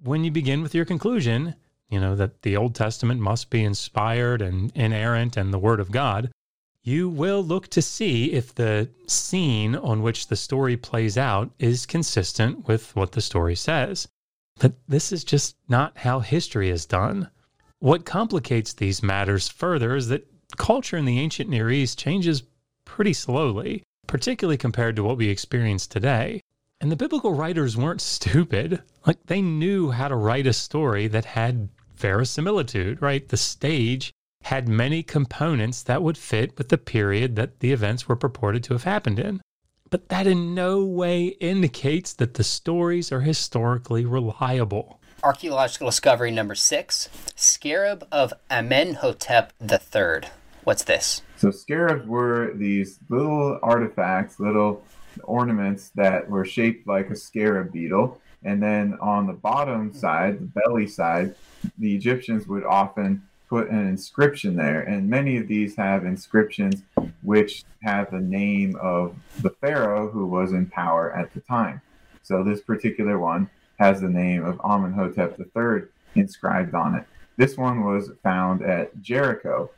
when 0.04 0.24
you 0.24 0.32
begin 0.32 0.62
with 0.62 0.76
your 0.76 0.86
conclusion, 0.86 1.56
you 1.90 2.00
know, 2.00 2.16
that 2.16 2.42
the 2.42 2.58
Old 2.58 2.76
Testament 2.76 3.22
must 3.22 3.50
be 3.50 3.64
inspired 3.64 4.42
and 4.42 4.72
inerrant 4.76 5.38
and 5.38 5.54
the 5.54 5.60
Word 5.60 5.80
of 5.80 5.92
God, 5.92 6.32
you 6.86 7.10
will 7.10 7.44
look 7.44 7.68
to 7.68 7.82
see 7.82 8.32
if 8.32 8.54
the 8.54 8.88
scene 9.08 9.76
on 9.76 10.04
which 10.04 10.28
the 10.28 10.36
story 10.36 10.78
plays 10.78 11.18
out 11.18 11.50
is 11.58 11.88
consistent 11.88 12.68
with 12.68 12.96
what 12.96 13.12
the 13.12 13.22
story 13.22 13.56
says. 13.56 14.08
But 14.60 14.74
this 14.88 15.12
is 15.12 15.24
just 15.24 15.56
not 15.68 15.98
how 15.98 16.20
history 16.20 16.70
is 16.70 16.86
done. 16.86 17.32
What 17.80 18.06
complicates 18.06 18.72
these 18.72 19.02
matters 19.02 19.50
further 19.50 19.96
is 19.96 20.10
that 20.10 20.28
culture 20.58 20.96
in 20.96 21.06
the 21.06 21.20
ancient 21.20 21.50
Near 21.50 21.72
East 21.72 21.98
changes 21.98 22.44
pretty 22.86 23.14
slowly, 23.14 23.82
particularly 24.06 24.58
compared 24.58 24.96
to 24.96 25.04
what 25.04 25.18
we 25.18 25.28
experience 25.28 25.88
today. 25.88 26.40
And 26.80 26.92
the 26.92 26.96
biblical 26.96 27.34
writers 27.34 27.76
weren't 27.76 28.02
stupid. 28.16 28.84
Like 29.08 29.26
they 29.26 29.42
knew 29.42 29.90
how 29.90 30.08
to 30.08 30.16
write 30.16 30.46
a 30.46 30.54
story 30.54 31.08
that 31.08 31.26
had 31.26 31.68
verisimilitude, 31.96 33.02
right? 33.02 33.28
The 33.28 33.38
stage 33.38 34.14
had 34.46 34.70
many 34.70 35.02
components 35.02 35.82
that 35.82 36.04
would 36.04 36.18
fit 36.18 36.56
with 36.56 36.70
the 36.70 36.78
period 36.78 37.36
that 37.36 37.60
the 37.62 37.72
events 37.72 38.08
were 38.08 38.16
purported 38.16 38.64
to 38.64 38.74
have 38.74 38.84
happened 38.84 39.18
in. 39.18 39.42
But 39.90 40.10
that 40.10 40.28
in 40.28 40.54
no 40.54 40.86
way 40.86 41.28
indicates 41.40 42.14
that 42.14 42.36
the 42.36 42.44
stories 42.44 43.12
are 43.12 43.22
historically 43.22 44.06
reliable. 44.06 45.00
Archaeological 45.24 45.88
discovery 45.88 46.30
number 46.30 46.54
six 46.54 47.10
Scarab 47.36 48.08
of 48.12 48.34
Amenhotep 48.52 49.52
III. 49.60 50.30
What's 50.64 50.84
this? 50.84 51.24
So 51.38 51.50
scarabs 51.50 52.06
were 52.06 52.54
these 52.54 53.00
little 53.10 53.60
artifacts, 53.64 54.40
little 54.40 54.84
ornaments 55.24 55.90
that 55.96 56.30
were 56.30 56.46
shaped 56.46 56.88
like 56.88 57.10
a 57.10 57.16
scarab 57.16 57.74
beetle. 57.74 58.22
And 58.44 58.62
then 58.62 58.96
on 59.02 59.26
the 59.26 59.34
bottom 59.34 59.92
side, 59.92 60.40
the 60.40 60.62
belly 60.62 60.86
side, 60.86 61.34
the 61.80 61.96
Egyptians 61.96 62.46
would 62.46 62.64
often 62.64 63.24
put 63.50 63.70
an 63.70 63.88
inscription 63.88 64.56
there. 64.56 64.82
And 64.82 65.10
many 65.10 65.38
of 65.38 65.48
these 65.48 65.76
have 65.76 66.06
inscriptions 66.06 66.84
which 67.24 67.64
have 67.84 68.12
the 68.12 68.20
name 68.20 68.76
of 68.82 69.16
the 69.42 69.50
pharaoh 69.50 70.10
who 70.10 70.26
was 70.26 70.52
in 70.52 70.68
power 70.68 71.12
at 71.12 71.34
the 71.34 71.42
time. 71.42 71.82
So 72.24 72.44
this 72.44 72.62
particular 72.62 73.20
one 73.20 73.50
has 73.78 74.02
the 74.02 74.10
name 74.10 74.44
of 74.44 74.60
Amenhotep 74.64 75.40
III 75.40 75.84
inscribed 76.16 76.74
on 76.74 76.96
it. 76.96 77.06
This 77.38 77.58
one 77.58 77.84
was 77.84 78.12
found 78.24 78.62
at 78.62 79.00
Jericho. 79.02 79.70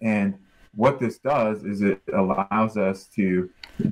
And 0.00 0.38
what 0.74 0.98
this 0.98 1.18
does 1.18 1.64
is 1.64 1.82
it 1.82 2.00
allows 2.12 2.76
us 2.76 3.04
to 3.14 3.50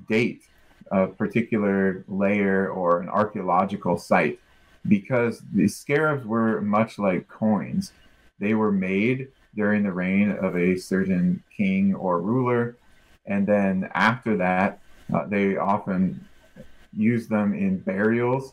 date 0.09 0.43
a 0.91 1.07
particular 1.07 2.05
layer 2.09 2.69
or 2.69 3.01
an 3.01 3.09
archaeological 3.09 3.99
site 3.99 4.41
because 4.89 5.43
the 5.53 5.69
scarabs 5.69 6.27
were 6.27 6.61
much 6.61 6.99
like 6.99 7.29
coins. 7.29 7.93
They 8.41 8.55
were 8.55 8.73
made 8.73 9.29
during 9.55 9.83
the 9.83 9.93
reign 9.93 10.33
of 10.33 10.57
a 10.57 10.77
certain 10.77 11.43
king 11.57 11.95
or 11.95 12.21
ruler, 12.21 12.77
and 13.27 13.47
then 13.47 13.91
after 13.95 14.37
that, 14.39 14.81
uh, 15.13 15.27
they 15.27 15.57
often 15.57 16.27
used 16.97 17.29
them 17.29 17.55
in 17.55 17.79
burials, 17.79 18.53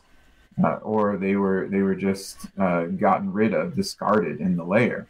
uh, 0.62 0.74
or 0.82 1.16
they 1.16 1.36
were 1.36 1.68
they 1.68 1.82
were 1.82 1.94
just 1.94 2.46
uh, 2.58 2.84
gotten 2.84 3.32
rid 3.32 3.54
of, 3.54 3.74
discarded 3.74 4.40
in 4.40 4.56
the 4.56 4.64
layer. 4.64 5.06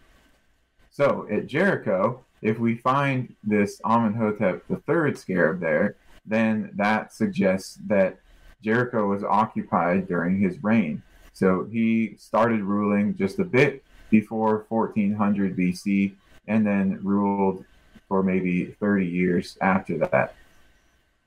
So 0.91 1.27
at 1.31 1.47
Jericho, 1.47 2.25
if 2.43 2.59
we 2.59 2.77
find 2.77 3.35
this 3.43 3.81
Amenhotep 3.85 4.65
III 4.71 5.15
scarab 5.15 5.61
there, 5.61 5.97
then 6.25 6.71
that 6.75 7.13
suggests 7.13 7.79
that 7.87 8.19
Jericho 8.63 9.07
was 9.07 9.25
occupied 9.25 10.09
during 10.09 10.41
his 10.41 10.63
reign. 10.63 11.03
So 11.33 11.69
he 11.71 12.17
started 12.19 12.63
ruling 12.63 13.17
just 13.17 13.39
a 13.39 13.45
bit 13.45 13.85
before 14.11 14.65
1400 14.69 15.57
BC 15.57 16.15
and 16.47 16.67
then 16.67 16.99
ruled 17.03 17.65
for 18.09 18.23
maybe 18.23 18.77
30 18.81 19.07
years 19.07 19.59
after 19.61 19.99
that. 19.99 20.35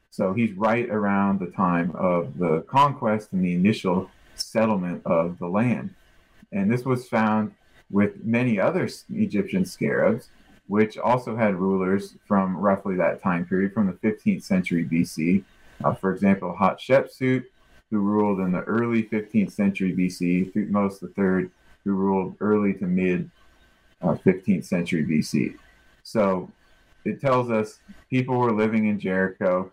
So 0.09 0.33
he's 0.33 0.51
right 0.53 0.89
around 0.89 1.39
the 1.39 1.47
time 1.47 1.91
of 1.95 2.38
the 2.38 2.61
conquest 2.67 3.31
and 3.31 3.43
the 3.43 3.53
initial 3.53 4.09
settlement 4.35 5.03
of 5.05 5.39
the 5.39 5.47
land. 5.47 5.93
And 6.51 6.71
this 6.71 6.83
was 6.83 7.07
found 7.07 7.53
with 7.89 8.23
many 8.23 8.59
other 8.59 8.89
Egyptian 9.13 9.65
scarabs, 9.65 10.29
which 10.67 10.97
also 10.97 11.35
had 11.35 11.55
rulers 11.55 12.15
from 12.27 12.57
roughly 12.57 12.95
that 12.95 13.21
time 13.21 13.45
period, 13.45 13.73
from 13.73 13.88
the 13.88 13.93
15th 13.93 14.43
century 14.43 14.85
BC. 14.85 15.43
Uh, 15.83 15.93
for 15.93 16.13
example, 16.13 16.55
Hatshepsut, 16.59 17.45
who 17.89 18.00
ruled 18.00 18.39
in 18.39 18.51
the 18.51 18.61
early 18.61 19.03
15th 19.03 19.51
century 19.51 19.93
BC, 19.93 20.53
Thutmose 20.53 21.01
III, 21.03 21.50
who 21.83 21.93
ruled 21.93 22.35
early 22.39 22.73
to 22.75 22.85
mid 22.85 23.29
uh, 24.01 24.15
15th 24.15 24.65
century 24.65 25.05
BC. 25.05 25.55
So 26.03 26.50
it 27.05 27.21
tells 27.21 27.50
us 27.50 27.79
people 28.09 28.38
were 28.38 28.51
living 28.51 28.88
in 28.88 29.00
Jericho 29.00 29.71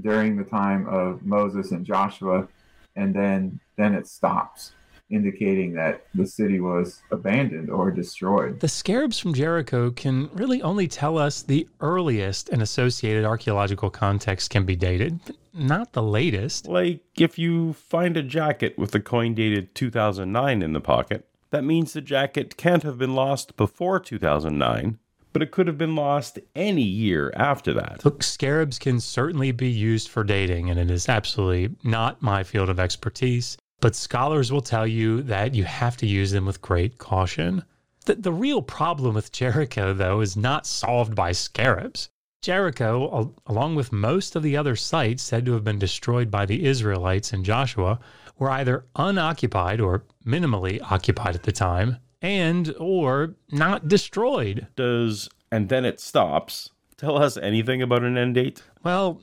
during 0.00 0.36
the 0.36 0.44
time 0.44 0.86
of 0.88 1.24
Moses 1.24 1.72
and 1.72 1.84
Joshua, 1.84 2.48
and 2.96 3.14
then 3.14 3.60
then 3.76 3.94
it 3.94 4.06
stops 4.06 4.72
indicating 5.10 5.74
that 5.74 6.06
the 6.14 6.26
city 6.26 6.60
was 6.60 7.02
abandoned 7.10 7.68
or 7.68 7.90
destroyed. 7.90 8.60
The 8.60 8.68
scarabs 8.68 9.18
from 9.18 9.34
Jericho 9.34 9.90
can 9.90 10.30
really 10.32 10.62
only 10.62 10.86
tell 10.86 11.18
us 11.18 11.42
the 11.42 11.68
earliest 11.80 12.48
and 12.48 12.62
associated 12.62 13.24
archaeological 13.24 13.90
context 13.90 14.50
can 14.50 14.64
be 14.64 14.76
dated, 14.76 15.18
not 15.52 15.92
the 15.92 16.02
latest. 16.02 16.68
Like 16.68 17.00
if 17.16 17.38
you 17.38 17.72
find 17.72 18.16
a 18.16 18.22
jacket 18.22 18.78
with 18.78 18.94
a 18.94 19.00
coin 19.00 19.34
dated 19.34 19.74
2009 19.74 20.62
in 20.62 20.72
the 20.72 20.80
pocket, 20.80 21.26
that 21.50 21.64
means 21.64 21.92
the 21.92 22.00
jacket 22.00 22.56
can't 22.56 22.82
have 22.82 22.98
been 22.98 23.14
lost 23.14 23.56
before 23.56 24.00
2009, 24.00 24.98
but 25.32 25.42
it 25.42 25.50
could 25.50 25.66
have 25.66 25.78
been 25.78 25.96
lost 25.96 26.38
any 26.54 26.82
year 26.82 27.32
after 27.36 27.72
that. 27.74 28.04
Look, 28.04 28.22
scarabs 28.22 28.78
can 28.78 29.00
certainly 29.00 29.52
be 29.52 29.68
used 29.68 30.08
for 30.08 30.24
dating, 30.24 30.70
and 30.70 30.78
it 30.78 30.90
is 30.90 31.08
absolutely 31.08 31.76
not 31.82 32.22
my 32.22 32.42
field 32.42 32.68
of 32.68 32.80
expertise. 32.80 33.56
But 33.80 33.96
scholars 33.96 34.52
will 34.52 34.60
tell 34.60 34.86
you 34.86 35.22
that 35.22 35.54
you 35.54 35.64
have 35.64 35.96
to 35.98 36.06
use 36.06 36.32
them 36.32 36.44
with 36.44 36.60
great 36.60 36.98
caution. 36.98 37.64
The, 38.04 38.14
the 38.14 38.32
real 38.32 38.60
problem 38.60 39.14
with 39.14 39.32
Jericho, 39.32 39.94
though, 39.94 40.20
is 40.20 40.36
not 40.36 40.66
solved 40.66 41.14
by 41.14 41.32
scarabs. 41.32 42.10
Jericho, 42.42 43.34
along 43.46 43.74
with 43.74 43.92
most 43.92 44.36
of 44.36 44.42
the 44.42 44.56
other 44.56 44.76
sites 44.76 45.22
said 45.22 45.44
to 45.46 45.52
have 45.52 45.64
been 45.64 45.78
destroyed 45.78 46.30
by 46.30 46.46
the 46.46 46.64
Israelites 46.64 47.32
in 47.32 47.44
Joshua, 47.44 48.00
were 48.40 48.50
either 48.50 48.86
unoccupied 48.96 49.80
or 49.80 50.02
minimally 50.26 50.80
occupied 50.82 51.36
at 51.36 51.44
the 51.44 51.52
time, 51.52 51.98
and 52.20 52.74
or 52.80 53.36
not 53.52 53.86
destroyed. 53.86 54.66
Does 54.74 55.28
and 55.52 55.68
then 55.68 55.84
it 55.84 56.00
stops 56.00 56.70
tell 56.96 57.16
us 57.16 57.36
anything 57.36 57.80
about 57.80 58.02
an 58.02 58.18
end 58.18 58.34
date? 58.34 58.62
Well, 58.82 59.20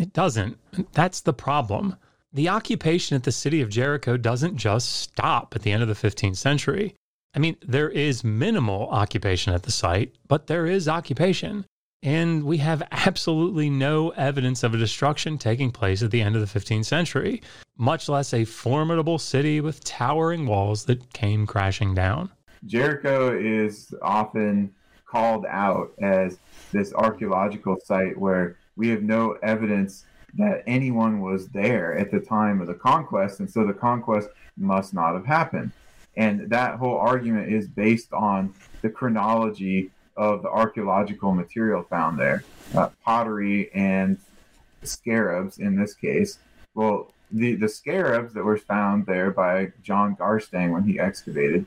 it 0.00 0.12
doesn't. 0.14 0.58
That's 0.92 1.20
the 1.20 1.34
problem. 1.34 1.96
The 2.32 2.48
occupation 2.48 3.14
at 3.14 3.22
the 3.22 3.32
city 3.32 3.60
of 3.60 3.68
Jericho 3.68 4.16
doesn't 4.16 4.56
just 4.56 4.90
stop 4.92 5.54
at 5.54 5.62
the 5.62 5.70
end 5.70 5.82
of 5.82 5.88
the 5.88 5.94
15th 5.94 6.36
century. 6.36 6.94
I 7.34 7.38
mean, 7.38 7.56
there 7.62 7.90
is 7.90 8.24
minimal 8.24 8.88
occupation 8.88 9.54
at 9.54 9.62
the 9.62 9.72
site, 9.72 10.14
but 10.26 10.46
there 10.46 10.66
is 10.66 10.88
occupation. 10.88 11.64
And 12.04 12.44
we 12.44 12.58
have 12.58 12.82
absolutely 12.90 13.70
no 13.70 14.10
evidence 14.10 14.62
of 14.62 14.74
a 14.74 14.76
destruction 14.76 15.38
taking 15.38 15.70
place 15.70 16.02
at 16.02 16.10
the 16.10 16.20
end 16.20 16.36
of 16.36 16.42
the 16.42 16.60
15th 16.60 16.84
century, 16.84 17.40
much 17.78 18.10
less 18.10 18.34
a 18.34 18.44
formidable 18.44 19.18
city 19.18 19.62
with 19.62 19.82
towering 19.84 20.44
walls 20.44 20.84
that 20.84 21.14
came 21.14 21.46
crashing 21.46 21.94
down. 21.94 22.30
Jericho 22.66 23.34
is 23.34 23.94
often 24.02 24.70
called 25.06 25.46
out 25.48 25.94
as 26.02 26.38
this 26.72 26.92
archaeological 26.92 27.78
site 27.82 28.18
where 28.18 28.58
we 28.76 28.90
have 28.90 29.02
no 29.02 29.38
evidence 29.42 30.04
that 30.34 30.62
anyone 30.66 31.22
was 31.22 31.48
there 31.48 31.96
at 31.96 32.10
the 32.10 32.20
time 32.20 32.60
of 32.60 32.66
the 32.66 32.74
conquest, 32.74 33.40
and 33.40 33.50
so 33.50 33.66
the 33.66 33.72
conquest 33.72 34.28
must 34.58 34.92
not 34.92 35.14
have 35.14 35.24
happened. 35.24 35.72
And 36.18 36.50
that 36.50 36.76
whole 36.76 36.98
argument 36.98 37.50
is 37.50 37.66
based 37.66 38.12
on 38.12 38.52
the 38.82 38.90
chronology 38.90 39.90
of 40.16 40.42
the 40.42 40.48
archaeological 40.48 41.32
material 41.32 41.82
found 41.82 42.18
there 42.18 42.44
uh, 42.74 42.88
pottery 43.04 43.70
and 43.74 44.18
scarabs 44.82 45.58
in 45.58 45.76
this 45.76 45.94
case. 45.94 46.38
Well, 46.74 47.12
the, 47.30 47.54
the 47.54 47.68
scarabs 47.68 48.32
that 48.34 48.44
were 48.44 48.58
found 48.58 49.06
there 49.06 49.30
by 49.30 49.72
John 49.82 50.16
Garstang 50.16 50.72
when 50.72 50.84
he 50.84 51.00
excavated, 51.00 51.66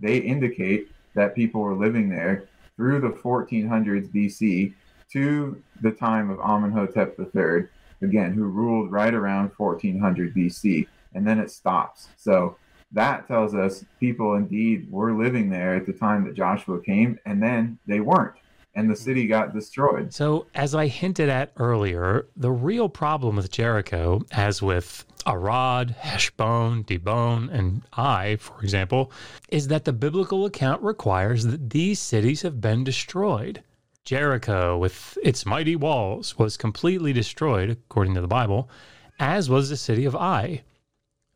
they 0.00 0.18
indicate 0.18 0.90
that 1.14 1.34
people 1.34 1.60
were 1.60 1.74
living 1.74 2.08
there 2.08 2.48
through 2.76 3.00
the 3.00 3.08
1400s 3.08 4.08
BC 4.08 4.74
to 5.12 5.62
the 5.80 5.90
time 5.90 6.30
of 6.30 6.38
Amenhotep 6.40 7.18
III 7.18 7.68
again, 8.02 8.32
who 8.32 8.44
ruled 8.44 8.92
right 8.92 9.14
around 9.14 9.50
1400 9.56 10.34
BC, 10.34 10.86
and 11.14 11.26
then 11.26 11.38
it 11.38 11.50
stops. 11.50 12.08
So 12.16 12.56
that 12.92 13.28
tells 13.28 13.54
us 13.54 13.84
people 14.00 14.34
indeed 14.34 14.90
were 14.90 15.12
living 15.12 15.50
there 15.50 15.74
at 15.74 15.86
the 15.86 15.92
time 15.92 16.24
that 16.24 16.34
Joshua 16.34 16.80
came, 16.80 17.18
and 17.26 17.42
then 17.42 17.78
they 17.86 18.00
weren't. 18.00 18.34
And 18.74 18.88
the 18.88 18.96
city 18.96 19.26
got 19.26 19.54
destroyed. 19.54 20.14
So, 20.14 20.46
as 20.54 20.74
I 20.74 20.86
hinted 20.86 21.28
at 21.28 21.52
earlier, 21.56 22.26
the 22.36 22.52
real 22.52 22.88
problem 22.88 23.36
with 23.36 23.50
Jericho, 23.50 24.22
as 24.30 24.62
with 24.62 25.04
Arad, 25.26 25.96
Heshbon, 25.98 26.84
Dibon, 26.84 27.52
and 27.52 27.82
Ai, 27.96 28.36
for 28.36 28.60
example, 28.62 29.10
is 29.48 29.68
that 29.68 29.84
the 29.84 29.92
biblical 29.92 30.46
account 30.46 30.82
requires 30.82 31.44
that 31.44 31.70
these 31.70 31.98
cities 31.98 32.42
have 32.42 32.60
been 32.60 32.84
destroyed. 32.84 33.62
Jericho, 34.04 34.78
with 34.78 35.18
its 35.22 35.44
mighty 35.44 35.76
walls, 35.76 36.38
was 36.38 36.56
completely 36.56 37.12
destroyed, 37.12 37.68
according 37.68 38.14
to 38.14 38.20
the 38.20 38.28
Bible, 38.28 38.70
as 39.18 39.50
was 39.50 39.68
the 39.68 39.76
city 39.76 40.04
of 40.04 40.14
Ai. 40.14 40.62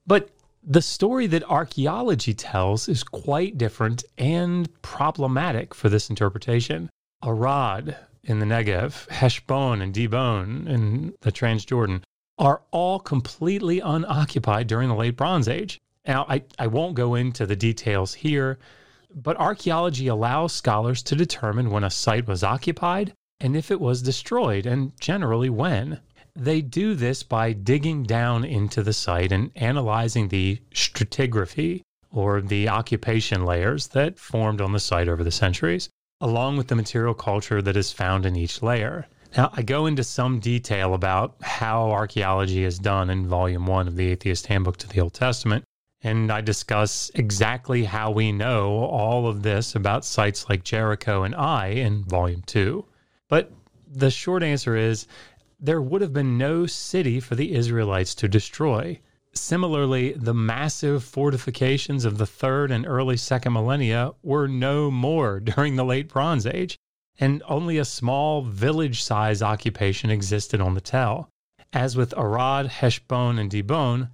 But 0.06 0.30
the 0.62 0.82
story 0.82 1.26
that 1.28 1.44
archaeology 1.44 2.34
tells 2.34 2.88
is 2.88 3.02
quite 3.02 3.58
different 3.58 4.04
and 4.18 4.68
problematic 4.82 5.74
for 5.74 5.88
this 5.88 6.10
interpretation. 6.10 6.88
Arad 7.24 7.96
in 8.24 8.38
the 8.38 8.46
Negev, 8.46 9.08
Heshbon 9.08 9.82
and 9.82 9.92
Dibon 9.92 10.68
in 10.68 11.14
the 11.20 11.32
Transjordan 11.32 12.02
are 12.38 12.62
all 12.70 13.00
completely 13.00 13.80
unoccupied 13.80 14.66
during 14.66 14.88
the 14.88 14.94
Late 14.94 15.16
Bronze 15.16 15.48
Age. 15.48 15.80
Now, 16.06 16.26
I, 16.28 16.42
I 16.58 16.66
won't 16.66 16.94
go 16.94 17.14
into 17.14 17.46
the 17.46 17.56
details 17.56 18.14
here 18.14 18.58
but 19.14 19.36
archaeology 19.36 20.06
allows 20.06 20.52
scholars 20.52 21.02
to 21.02 21.14
determine 21.14 21.70
when 21.70 21.84
a 21.84 21.90
site 21.90 22.26
was 22.26 22.42
occupied 22.42 23.12
and 23.40 23.56
if 23.56 23.70
it 23.70 23.80
was 23.80 24.02
destroyed, 24.02 24.66
and 24.66 24.92
generally 25.00 25.50
when. 25.50 26.00
They 26.34 26.62
do 26.62 26.94
this 26.94 27.22
by 27.22 27.52
digging 27.52 28.04
down 28.04 28.44
into 28.44 28.82
the 28.82 28.94
site 28.94 29.32
and 29.32 29.50
analyzing 29.54 30.28
the 30.28 30.60
stratigraphy, 30.74 31.82
or 32.10 32.40
the 32.40 32.68
occupation 32.68 33.44
layers 33.44 33.88
that 33.88 34.18
formed 34.18 34.60
on 34.60 34.72
the 34.72 34.80
site 34.80 35.08
over 35.08 35.24
the 35.24 35.30
centuries, 35.30 35.88
along 36.20 36.56
with 36.56 36.68
the 36.68 36.76
material 36.76 37.14
culture 37.14 37.60
that 37.62 37.76
is 37.76 37.92
found 37.92 38.24
in 38.24 38.36
each 38.36 38.62
layer. 38.62 39.06
Now, 39.36 39.50
I 39.54 39.62
go 39.62 39.86
into 39.86 40.04
some 40.04 40.40
detail 40.40 40.94
about 40.94 41.36
how 41.42 41.90
archaeology 41.90 42.64
is 42.64 42.78
done 42.78 43.08
in 43.08 43.26
Volume 43.26 43.66
1 43.66 43.88
of 43.88 43.96
the 43.96 44.08
Atheist 44.08 44.46
Handbook 44.46 44.76
to 44.78 44.88
the 44.88 45.00
Old 45.00 45.14
Testament, 45.14 45.64
and 46.02 46.30
I 46.30 46.40
discuss 46.40 47.10
exactly 47.14 47.84
how 47.84 48.10
we 48.10 48.32
know 48.32 48.84
all 48.84 49.26
of 49.26 49.42
this 49.42 49.74
about 49.74 50.04
sites 50.04 50.48
like 50.48 50.64
Jericho 50.64 51.22
and 51.22 51.34
Ai 51.34 51.68
in 51.68 52.04
Volume 52.04 52.42
2. 52.46 52.84
But 53.28 53.52
the 53.94 54.10
short 54.10 54.42
answer 54.42 54.76
is 54.76 55.06
there 55.62 55.80
would 55.80 56.02
have 56.02 56.12
been 56.12 56.36
no 56.36 56.66
city 56.66 57.20
for 57.20 57.36
the 57.36 57.54
Israelites 57.54 58.16
to 58.16 58.28
destroy. 58.28 58.98
Similarly, 59.32 60.12
the 60.12 60.34
massive 60.34 61.04
fortifications 61.04 62.04
of 62.04 62.18
the 62.18 62.26
third 62.26 62.72
and 62.72 62.84
early 62.84 63.16
second 63.16 63.52
millennia 63.52 64.10
were 64.24 64.48
no 64.48 64.90
more 64.90 65.38
during 65.54 65.76
the 65.76 65.84
late 65.84 66.08
Bronze 66.08 66.46
Age, 66.46 66.76
and 67.20 67.42
only 67.48 67.78
a 67.78 67.84
small 67.84 68.42
village 68.42 69.02
size 69.02 69.40
occupation 69.40 70.10
existed 70.10 70.60
on 70.60 70.74
the 70.74 70.80
Tell. 70.80 71.30
As 71.72 71.96
with 71.96 72.12
Arad, 72.16 72.66
Heshbon, 72.66 73.38
and 73.38 73.50
Dibon, 73.50 74.10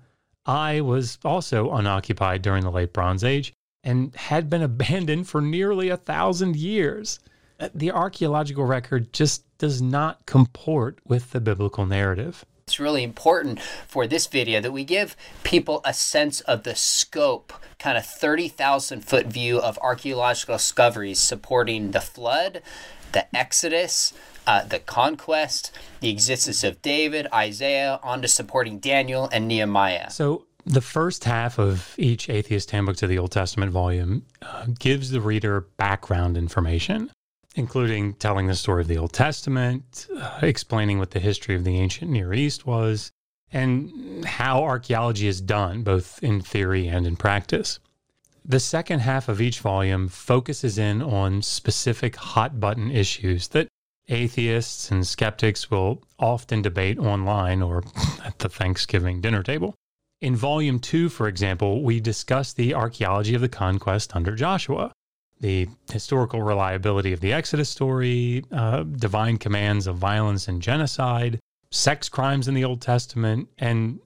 Ai 0.46 0.80
was 0.82 1.18
also 1.24 1.72
unoccupied 1.72 2.42
during 2.42 2.62
the 2.62 2.70
Late 2.70 2.92
Bronze 2.92 3.24
Age 3.24 3.52
and 3.82 4.14
had 4.14 4.50
been 4.50 4.62
abandoned 4.62 5.28
for 5.28 5.40
nearly 5.40 5.88
a 5.88 5.96
thousand 5.96 6.56
years. 6.56 7.20
The 7.74 7.90
archaeological 7.90 8.64
record 8.64 9.12
just 9.12 9.44
does 9.58 9.82
not 9.82 10.24
comport 10.26 11.00
with 11.04 11.32
the 11.32 11.40
biblical 11.40 11.86
narrative. 11.86 12.44
It's 12.68 12.78
really 12.78 13.02
important 13.02 13.60
for 13.86 14.06
this 14.06 14.26
video 14.26 14.60
that 14.60 14.72
we 14.72 14.84
give 14.84 15.16
people 15.42 15.80
a 15.84 15.92
sense 15.94 16.40
of 16.42 16.62
the 16.62 16.76
scope, 16.76 17.52
kind 17.78 17.98
of 17.98 18.04
30,000 18.06 19.00
foot 19.00 19.26
view 19.26 19.58
of 19.58 19.78
archaeological 19.78 20.56
discoveries 20.56 21.18
supporting 21.18 21.90
the 21.90 22.00
flood, 22.00 22.62
the 23.12 23.34
Exodus, 23.34 24.12
uh, 24.46 24.64
the 24.64 24.78
conquest, 24.78 25.72
the 26.00 26.10
existence 26.10 26.62
of 26.62 26.80
David, 26.82 27.26
Isaiah, 27.32 27.98
on 28.02 28.22
to 28.22 28.28
supporting 28.28 28.78
Daniel 28.78 29.28
and 29.32 29.48
Nehemiah. 29.48 30.10
So, 30.10 30.44
the 30.66 30.82
first 30.82 31.24
half 31.24 31.58
of 31.58 31.94
each 31.96 32.28
Atheist 32.28 32.70
Handbook 32.70 32.96
to 32.96 33.06
the 33.06 33.18
Old 33.18 33.32
Testament 33.32 33.72
volume 33.72 34.26
uh, 34.42 34.66
gives 34.78 35.10
the 35.10 35.22
reader 35.22 35.62
background 35.78 36.36
information 36.36 37.10
including 37.58 38.14
telling 38.14 38.46
the 38.46 38.54
story 38.54 38.80
of 38.80 38.88
the 38.88 38.96
Old 38.96 39.12
Testament, 39.12 40.06
uh, 40.16 40.38
explaining 40.42 41.00
what 41.00 41.10
the 41.10 41.18
history 41.18 41.56
of 41.56 41.64
the 41.64 41.76
ancient 41.76 42.08
Near 42.08 42.32
East 42.32 42.64
was, 42.64 43.10
and 43.50 44.24
how 44.24 44.62
archaeology 44.62 45.26
is 45.26 45.40
done, 45.40 45.82
both 45.82 46.22
in 46.22 46.40
theory 46.40 46.86
and 46.86 47.04
in 47.04 47.16
practice. 47.16 47.80
The 48.44 48.60
second 48.60 49.00
half 49.00 49.28
of 49.28 49.40
each 49.40 49.58
volume 49.58 50.08
focuses 50.08 50.78
in 50.78 51.02
on 51.02 51.42
specific 51.42 52.14
hot 52.16 52.60
button 52.60 52.92
issues 52.92 53.48
that 53.48 53.68
atheists 54.08 54.90
and 54.90 55.06
skeptics 55.06 55.70
will 55.70 56.02
often 56.18 56.62
debate 56.62 56.98
online 56.98 57.60
or 57.60 57.82
at 58.24 58.38
the 58.38 58.48
Thanksgiving 58.48 59.20
dinner 59.20 59.42
table. 59.42 59.74
In 60.20 60.36
volume 60.36 60.78
two, 60.78 61.08
for 61.08 61.26
example, 61.26 61.82
we 61.82 62.00
discuss 62.00 62.52
the 62.52 62.74
archaeology 62.74 63.34
of 63.34 63.40
the 63.40 63.48
conquest 63.48 64.14
under 64.14 64.34
Joshua, 64.34 64.92
the 65.40 65.68
historical 65.90 66.42
reliability 66.42 67.12
of 67.12 67.20
the 67.20 67.32
Exodus 67.32 67.68
story, 67.68 68.44
uh, 68.52 68.82
divine 68.82 69.36
commands 69.36 69.86
of 69.86 69.96
violence 69.96 70.48
and 70.48 70.60
genocide, 70.60 71.38
sex 71.70 72.08
crimes 72.08 72.48
in 72.48 72.54
the 72.54 72.64
Old 72.64 72.80
Testament, 72.80 73.48
and 73.58 74.00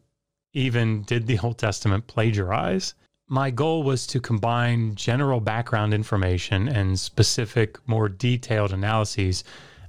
even 0.53 1.03
did 1.03 1.27
the 1.27 1.39
Old 1.43 1.59
Testament 1.59 2.07
plagiarize? 2.07 2.95
My 3.29 3.51
goal 3.51 3.83
was 3.83 4.07
to 4.09 4.21
combine 4.21 4.95
general 4.95 5.41
background 5.41 5.95
information 5.95 6.69
and 6.69 6.99
specific, 6.99 7.79
more 7.89 8.09
detailed 8.09 8.73
analyses 8.73 9.45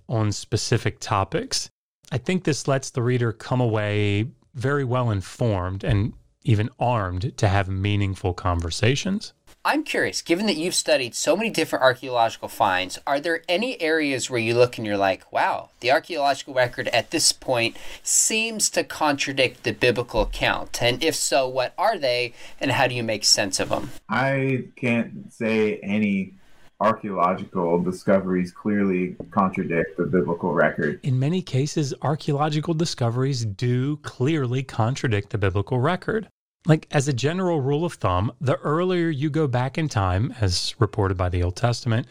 on 0.08 0.32
specific 0.32 1.00
topics. 1.00 1.70
I 2.12 2.20
think 2.20 2.44
this 2.44 2.68
lets 2.68 2.90
the 2.90 3.02
reader 3.02 3.34
come 3.34 3.60
away 3.60 4.28
very 4.54 4.84
well 4.84 5.10
informed 5.10 5.84
and 5.84 6.14
even 6.44 6.70
armed 6.80 7.38
to 7.38 7.48
have 7.48 7.68
meaningful 7.68 8.34
conversations. 8.34 9.34
I'm 9.66 9.86
curious, 9.86 10.22
given 10.22 10.46
that 10.48 10.58
you've 10.58 10.76
studied 10.76 11.16
so 11.16 11.38
many 11.38 11.50
different 11.50 11.84
archaeological 11.84 12.50
finds, 12.50 13.00
are 13.08 13.22
there 13.22 13.44
any 13.48 13.80
areas 13.80 14.30
where 14.30 14.40
you 14.40 14.56
look 14.56 14.78
and 14.78 14.86
you're 14.86 14.98
like, 14.98 15.32
wow, 15.32 15.70
the 15.80 15.90
archaeological 15.90 16.54
record 16.54 16.90
at 16.90 17.12
this 17.12 17.32
point 17.32 17.78
seems 18.04 18.70
to 18.72 18.84
contradict 18.84 19.64
the 19.64 19.72
biblical 19.72 20.24
account? 20.24 20.84
And 20.84 21.02
if 21.02 21.16
so, 21.16 21.48
what 21.48 21.74
are 21.78 21.98
they 21.98 22.34
and 22.60 22.72
how 22.72 22.88
do 22.88 22.96
you 22.96 23.04
make 23.04 23.24
sense 23.24 23.62
of 23.62 23.70
them? 23.70 23.92
I 24.10 24.66
can't 24.76 25.32
say 25.32 25.78
any 25.78 26.34
archaeological 26.82 27.82
discoveries 27.82 28.52
clearly 28.52 29.16
contradict 29.32 29.96
the 29.96 30.04
biblical 30.04 30.54
record. 30.54 31.00
In 31.04 31.18
many 31.18 31.42
cases, 31.42 31.94
archaeological 32.02 32.74
discoveries 32.74 33.46
do 33.46 33.96
clearly 33.98 34.64
contradict 34.64 35.30
the 35.30 35.38
biblical 35.38 35.80
record. 35.80 36.28
Like, 36.66 36.88
as 36.92 37.08
a 37.08 37.14
general 37.14 37.60
rule 37.60 37.84
of 37.84 37.94
thumb, 37.94 38.32
the 38.40 38.56
earlier 38.58 39.10
you 39.10 39.30
go 39.30 39.48
back 39.48 39.78
in 39.78 39.90
time, 39.90 40.34
as 40.40 40.76
reported 40.80 41.18
by 41.18 41.28
the 41.30 41.44
Old 41.44 41.58
Testament, 41.58 42.08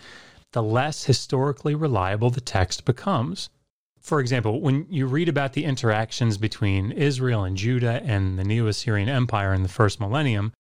the 0.53 0.63
less 0.63 1.05
historically 1.05 1.75
reliable 1.75 2.29
the 2.29 2.41
text 2.43 2.85
becomes. 2.85 3.49
For 4.01 4.21
example, 4.21 4.61
when 4.61 4.87
you 4.91 5.07
read 5.07 5.29
about 5.29 5.55
the 5.55 5.65
interactions 5.65 6.37
between 6.37 6.93
Israel 6.93 7.45
and 7.45 7.57
Judah 7.57 8.03
and 8.05 8.39
the 8.39 8.45
Neo 8.45 8.67
Assyrian 8.67 9.09
Empire 9.09 9.55
in 9.55 9.63
the 9.63 9.69
first 9.69 10.01
millennium, 10.01 10.53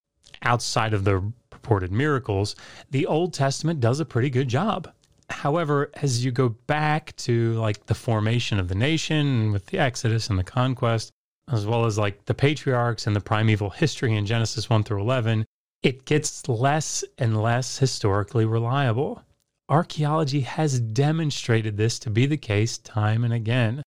outside 0.42 0.94
of 0.94 1.04
the 1.04 1.32
purported 1.50 1.92
miracles, 1.92 2.56
the 2.90 3.06
Old 3.06 3.34
Testament 3.34 3.80
does 3.80 4.00
a 4.00 4.06
pretty 4.06 4.30
good 4.30 4.48
job. 4.48 4.90
However, 5.28 5.90
as 5.94 6.24
you 6.24 6.30
go 6.30 6.50
back 6.50 7.14
to 7.16 7.52
like 7.54 7.86
the 7.86 7.94
formation 7.94 8.58
of 8.58 8.68
the 8.68 8.74
nation 8.74 9.52
with 9.52 9.66
the 9.66 9.78
Exodus 9.78 10.30
and 10.30 10.38
the 10.38 10.44
conquest, 10.44 11.10
as 11.52 11.66
well 11.66 11.84
as 11.84 11.98
like 11.98 12.24
the 12.24 12.34
patriarchs 12.34 13.06
and 13.06 13.14
the 13.14 13.20
primeval 13.20 13.70
history 13.70 14.16
in 14.16 14.26
Genesis 14.26 14.70
1 14.70 14.84
through 14.84 15.00
11, 15.00 15.44
it 15.82 16.04
gets 16.04 16.48
less 16.48 17.04
and 17.18 17.40
less 17.40 17.78
historically 17.78 18.44
reliable. 18.44 19.22
Archaeology 19.68 20.40
has 20.40 20.80
demonstrated 20.80 21.76
this 21.76 21.98
to 21.98 22.10
be 22.10 22.26
the 22.26 22.36
case 22.36 22.78
time 22.78 23.24
and 23.24 23.32
again, 23.32 23.82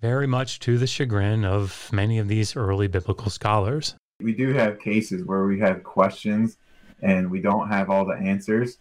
very 0.00 0.26
much 0.26 0.58
to 0.60 0.78
the 0.78 0.86
chagrin 0.86 1.44
of 1.44 1.88
many 1.92 2.18
of 2.18 2.28
these 2.28 2.56
early 2.56 2.88
biblical 2.88 3.30
scholars. 3.30 3.94
We 4.20 4.32
do 4.32 4.52
have 4.52 4.80
cases 4.80 5.24
where 5.24 5.44
we 5.44 5.60
have 5.60 5.82
questions 5.84 6.56
and 7.02 7.30
we 7.30 7.40
don't 7.40 7.68
have 7.68 7.90
all 7.90 8.04
the 8.04 8.14
answers 8.14 8.78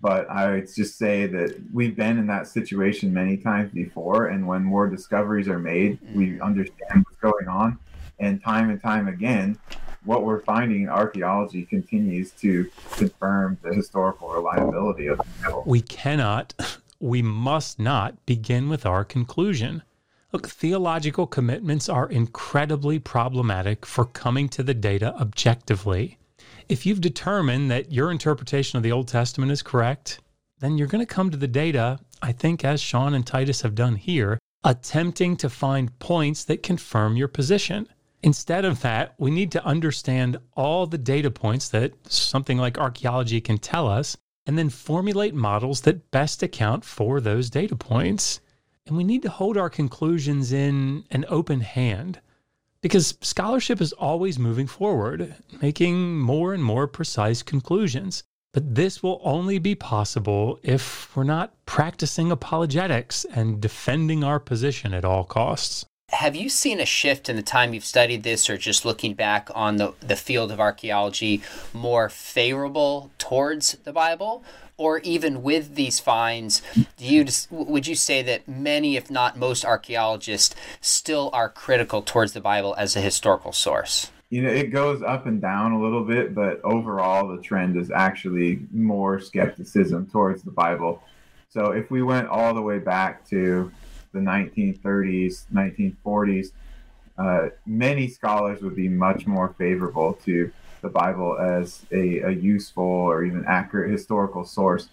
but 0.00 0.28
I 0.30 0.50
would 0.50 0.74
just 0.74 0.98
say 0.98 1.26
that 1.26 1.60
we've 1.72 1.96
been 1.96 2.18
in 2.18 2.26
that 2.28 2.46
situation 2.46 3.12
many 3.12 3.36
times 3.36 3.72
before, 3.72 4.26
and 4.26 4.46
when 4.46 4.62
more 4.62 4.88
discoveries 4.88 5.48
are 5.48 5.58
made, 5.58 5.98
we 6.14 6.28
mm-hmm. 6.28 6.42
understand 6.42 7.04
what's 7.04 7.20
going 7.20 7.48
on, 7.48 7.78
and 8.18 8.42
time 8.42 8.70
and 8.70 8.80
time 8.80 9.08
again, 9.08 9.58
what 10.04 10.24
we're 10.24 10.42
finding 10.42 10.82
in 10.82 10.88
archaeology 10.88 11.64
continues 11.64 12.30
to 12.32 12.70
confirm 12.92 13.58
the 13.62 13.74
historical 13.74 14.28
reliability 14.28 15.06
of 15.06 15.18
the 15.18 15.24
Bible. 15.42 15.62
We 15.66 15.82
cannot, 15.82 16.54
we 17.00 17.22
must 17.22 17.78
not 17.78 18.24
begin 18.26 18.68
with 18.68 18.86
our 18.86 19.04
conclusion. 19.04 19.82
Look, 20.32 20.48
theological 20.48 21.26
commitments 21.26 21.88
are 21.88 22.08
incredibly 22.08 22.98
problematic 22.98 23.84
for 23.84 24.04
coming 24.04 24.48
to 24.50 24.62
the 24.62 24.74
data 24.74 25.14
objectively 25.16 26.18
if 26.70 26.86
you've 26.86 27.00
determined 27.00 27.68
that 27.68 27.90
your 27.90 28.12
interpretation 28.12 28.76
of 28.76 28.84
the 28.84 28.92
Old 28.92 29.08
Testament 29.08 29.50
is 29.50 29.60
correct, 29.60 30.20
then 30.60 30.78
you're 30.78 30.86
going 30.86 31.04
to 31.04 31.14
come 31.14 31.28
to 31.30 31.36
the 31.36 31.48
data, 31.48 31.98
I 32.22 32.30
think, 32.30 32.64
as 32.64 32.80
Sean 32.80 33.12
and 33.12 33.26
Titus 33.26 33.62
have 33.62 33.74
done 33.74 33.96
here, 33.96 34.38
attempting 34.62 35.36
to 35.38 35.50
find 35.50 35.98
points 35.98 36.44
that 36.44 36.62
confirm 36.62 37.16
your 37.16 37.26
position. 37.26 37.88
Instead 38.22 38.64
of 38.64 38.82
that, 38.82 39.14
we 39.18 39.32
need 39.32 39.50
to 39.50 39.64
understand 39.64 40.36
all 40.54 40.86
the 40.86 40.98
data 40.98 41.30
points 41.30 41.68
that 41.70 41.92
something 42.08 42.56
like 42.56 42.78
archaeology 42.78 43.40
can 43.40 43.58
tell 43.58 43.88
us, 43.88 44.16
and 44.46 44.56
then 44.56 44.70
formulate 44.70 45.34
models 45.34 45.80
that 45.80 46.12
best 46.12 46.40
account 46.40 46.84
for 46.84 47.20
those 47.20 47.50
data 47.50 47.74
points. 47.74 48.38
And 48.86 48.96
we 48.96 49.02
need 49.02 49.22
to 49.22 49.28
hold 49.28 49.56
our 49.56 49.70
conclusions 49.70 50.52
in 50.52 51.02
an 51.10 51.24
open 51.28 51.62
hand 51.62 52.20
because 52.82 53.16
scholarship 53.20 53.80
is 53.80 53.92
always 53.92 54.38
moving 54.38 54.66
forward, 54.66 55.34
making 55.60 56.18
more 56.18 56.54
and 56.54 56.64
more 56.64 56.86
precise 56.86 57.42
conclusions. 57.42 58.22
But 58.52 58.74
this 58.74 59.02
will 59.02 59.20
only 59.22 59.58
be 59.58 59.76
possible 59.76 60.58
if 60.62 61.14
we're 61.16 61.24
not 61.24 61.54
practicing 61.66 62.32
apologetics 62.32 63.24
and 63.24 63.60
defending 63.60 64.24
our 64.24 64.40
position 64.40 64.92
at 64.92 65.04
all 65.04 65.24
costs. 65.24 65.84
Have 66.10 66.34
you 66.34 66.48
seen 66.48 66.80
a 66.80 66.86
shift 66.86 67.28
in 67.28 67.36
the 67.36 67.42
time 67.42 67.72
you've 67.72 67.84
studied 67.84 68.24
this 68.24 68.50
or 68.50 68.56
just 68.56 68.84
looking 68.84 69.14
back 69.14 69.48
on 69.54 69.76
the, 69.76 69.94
the 70.00 70.16
field 70.16 70.50
of 70.50 70.58
archaeology 70.58 71.40
more 71.72 72.08
favorable 72.08 73.12
towards 73.18 73.74
the 73.84 73.92
Bible? 73.92 74.42
Or 74.80 74.98
even 75.00 75.42
with 75.42 75.74
these 75.74 76.00
finds, 76.00 76.62
do 76.96 77.04
you 77.04 77.26
would 77.50 77.86
you 77.86 77.94
say 77.94 78.22
that 78.22 78.48
many, 78.48 78.96
if 78.96 79.10
not 79.10 79.36
most, 79.36 79.62
archaeologists 79.62 80.56
still 80.80 81.28
are 81.34 81.50
critical 81.50 82.00
towards 82.00 82.32
the 82.32 82.40
Bible 82.40 82.74
as 82.78 82.96
a 82.96 83.00
historical 83.02 83.52
source? 83.52 84.10
You 84.30 84.40
know, 84.40 84.48
it 84.48 84.70
goes 84.70 85.02
up 85.02 85.26
and 85.26 85.38
down 85.38 85.72
a 85.72 85.82
little 85.82 86.02
bit, 86.02 86.34
but 86.34 86.62
overall, 86.64 87.28
the 87.28 87.42
trend 87.42 87.76
is 87.76 87.90
actually 87.90 88.60
more 88.72 89.20
skepticism 89.20 90.06
towards 90.06 90.42
the 90.44 90.50
Bible. 90.50 91.02
So, 91.50 91.72
if 91.72 91.90
we 91.90 92.02
went 92.02 92.28
all 92.28 92.54
the 92.54 92.62
way 92.62 92.78
back 92.78 93.28
to 93.28 93.70
the 94.12 94.20
1930s, 94.20 95.44
1940s, 95.52 96.52
uh, 97.18 97.50
many 97.66 98.08
scholars 98.08 98.62
would 98.62 98.76
be 98.76 98.88
much 98.88 99.26
more 99.26 99.54
favorable 99.58 100.14
to 100.24 100.50
the 100.80 100.88
Bible 100.88 101.38
as 101.38 101.84
a, 101.92 102.20
a 102.20 102.30
useful 102.30 102.84
or 102.84 103.24
even 103.24 103.44
accurate 103.46 103.90
historical 103.90 104.44
source. 104.44 104.88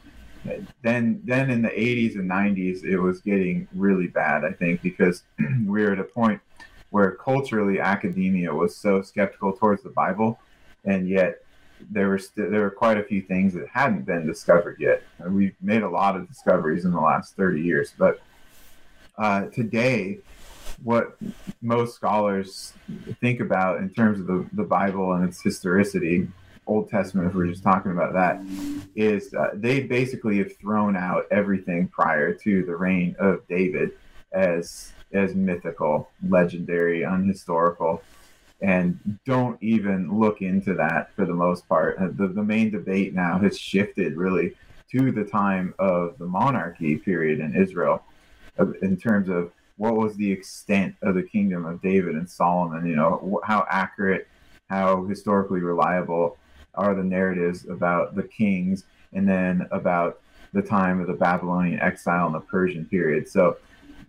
Then, 0.82 1.22
then 1.26 1.50
in 1.50 1.62
the 1.62 1.70
80s 1.70 2.16
and 2.16 2.30
90s, 2.30 2.84
it 2.84 2.98
was 2.98 3.20
getting 3.22 3.68
really 3.76 4.08
bad. 4.08 4.46
I 4.46 4.52
think 4.52 4.82
because 4.82 5.24
we 5.40 5.84
were 5.84 5.92
at 5.92 6.00
a 6.00 6.04
point 6.04 6.42
where 6.90 7.12
culturally 7.12 7.80
academia 7.80 8.54
was 8.54 8.76
so 8.76 9.02
skeptical 9.02 9.52
towards 9.54 9.84
the 9.84 9.90
Bible, 9.90 10.40
and 10.86 11.10
yet 11.10 11.44
there 11.92 12.08
were 12.08 12.18
st- 12.18 12.50
there 12.50 12.62
were 12.62 12.72
quite 12.72 12.98
a 12.98 13.04
few 13.04 13.22
things 13.22 13.54
that 13.54 13.68
hadn't 13.68 14.06
been 14.06 14.26
discovered 14.26 14.78
yet. 14.80 15.04
We've 15.28 15.56
made 15.62 15.84
a 15.84 15.90
lot 15.90 16.16
of 16.16 16.28
discoveries 16.28 16.86
in 16.86 16.92
the 16.92 17.02
last 17.02 17.36
30 17.36 17.62
years, 17.62 17.94
but 17.98 18.22
uh, 19.18 19.46
today 19.48 20.20
what 20.84 21.18
most 21.62 21.96
scholars 21.96 22.74
think 23.20 23.40
about 23.40 23.78
in 23.78 23.90
terms 23.90 24.20
of 24.20 24.28
the, 24.28 24.48
the 24.54 24.64
Bible 24.64 25.14
and 25.14 25.28
its 25.28 25.42
historicity, 25.42 26.28
Old 26.66 26.90
Testament, 26.90 27.28
if 27.28 27.36
we're 27.36 27.48
just 27.48 27.64
talking 27.64 27.92
about 27.92 28.14
that, 28.14 28.42
is 28.96 29.34
uh, 29.34 29.50
they 29.54 29.82
basically 29.82 30.38
have 30.40 30.56
thrown 30.58 30.96
out 30.96 31.26
everything 31.32 31.88
prior 31.88 32.34
to 32.34 32.66
the 32.66 32.76
reign 32.76 33.16
of 33.20 33.48
David 33.48 33.92
as 34.32 34.92
as 35.14 35.34
mythical, 35.34 36.10
legendary, 36.28 37.02
unhistorical, 37.02 38.02
and 38.62 39.20
don't 39.26 39.62
even 39.64 40.20
look 40.20 40.42
into 40.42 40.74
that 40.74 41.14
for 41.16 41.26
the 41.26 41.34
most 41.34 41.68
part. 41.70 41.98
Uh, 41.98 42.10
the, 42.12 42.28
the 42.28 42.44
main 42.44 42.70
debate 42.70 43.14
now 43.14 43.38
has 43.40 43.58
shifted 43.58 44.18
really 44.18 44.54
to 44.92 45.12
the 45.12 45.24
time 45.24 45.74
of 45.80 46.18
the 46.18 46.26
monarchy 46.26 46.98
period 46.98 47.40
in 47.40 47.56
Israel 47.56 48.04
in 48.82 48.98
terms 48.98 49.30
of 49.30 49.52
what 49.78 49.96
was 49.96 50.16
the 50.16 50.32
extent 50.32 50.96
of 51.02 51.16
the 51.16 51.24
kingdom 51.24 51.66
of 51.66 51.82
David 51.82 52.16
and 52.16 52.30
Solomon, 52.30 52.86
you 52.86 52.96
know, 52.96 53.40
how 53.44 53.66
accurate, 53.70 54.28
how 54.70 55.06
historically 55.06 55.62
reliable 55.62 56.38
are 56.76 56.94
the 56.94 57.04
narratives 57.04 57.66
about 57.68 58.16
the 58.16 58.24
kings 58.24 58.84
and 59.14 59.28
then 59.28 59.68
about 59.72 60.20
the 60.54 60.62
time 60.62 61.00
of 61.00 61.08
the 61.08 61.14
Babylonian 61.14 61.80
exile 61.80 62.26
and 62.26 62.36
the 62.36 62.40
Persian 62.40 62.86
period. 62.86 63.28
So 63.28 63.58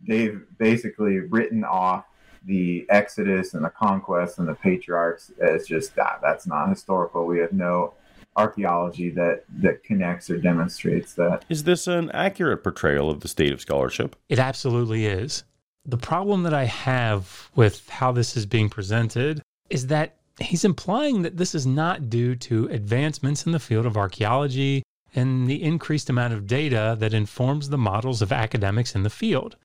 they've 0.06 0.42
basically 0.58 1.18
written 1.18 1.64
off 1.64 2.04
the 2.44 2.86
Exodus 2.88 3.54
and 3.54 3.64
the 3.64 3.70
conquest 3.70 4.38
and 4.38 4.48
the 4.48 4.54
patriarchs 4.54 5.32
as 5.40 5.66
just 5.66 5.94
that. 5.96 6.20
That's 6.22 6.46
not 6.46 6.68
historical. 6.68 7.26
We 7.26 7.38
have 7.40 7.52
no 7.52 7.94
archaeology 8.36 9.10
that 9.10 9.42
that 9.58 9.82
connects 9.82 10.30
or 10.30 10.38
demonstrates 10.38 11.14
that. 11.14 11.44
Is 11.48 11.64
this 11.64 11.86
an 11.86 12.10
accurate 12.12 12.62
portrayal 12.62 13.10
of 13.10 13.20
the 13.20 13.28
state 13.28 13.52
of 13.52 13.60
scholarship? 13.60 14.16
It 14.28 14.38
absolutely 14.38 15.06
is. 15.06 15.44
The 15.88 15.96
problem 15.96 16.42
that 16.42 16.52
I 16.52 16.64
have 16.64 17.50
with 17.56 17.88
how 17.88 18.12
this 18.12 18.36
is 18.36 18.44
being 18.44 18.68
presented 18.68 19.40
is 19.70 19.86
that 19.86 20.16
he's 20.38 20.62
implying 20.62 21.22
that 21.22 21.38
this 21.38 21.54
is 21.54 21.66
not 21.66 22.10
due 22.10 22.36
to 22.36 22.68
advancements 22.68 23.46
in 23.46 23.52
the 23.52 23.58
field 23.58 23.86
of 23.86 23.96
archaeology 23.96 24.82
and 25.14 25.48
the 25.48 25.62
increased 25.62 26.10
amount 26.10 26.34
of 26.34 26.46
data 26.46 26.94
that 26.98 27.14
informs 27.14 27.70
the 27.70 27.78
models 27.78 28.20
of 28.20 28.32
academics 28.32 28.94
in 28.94 29.02
the 29.02 29.08
field. 29.08 29.56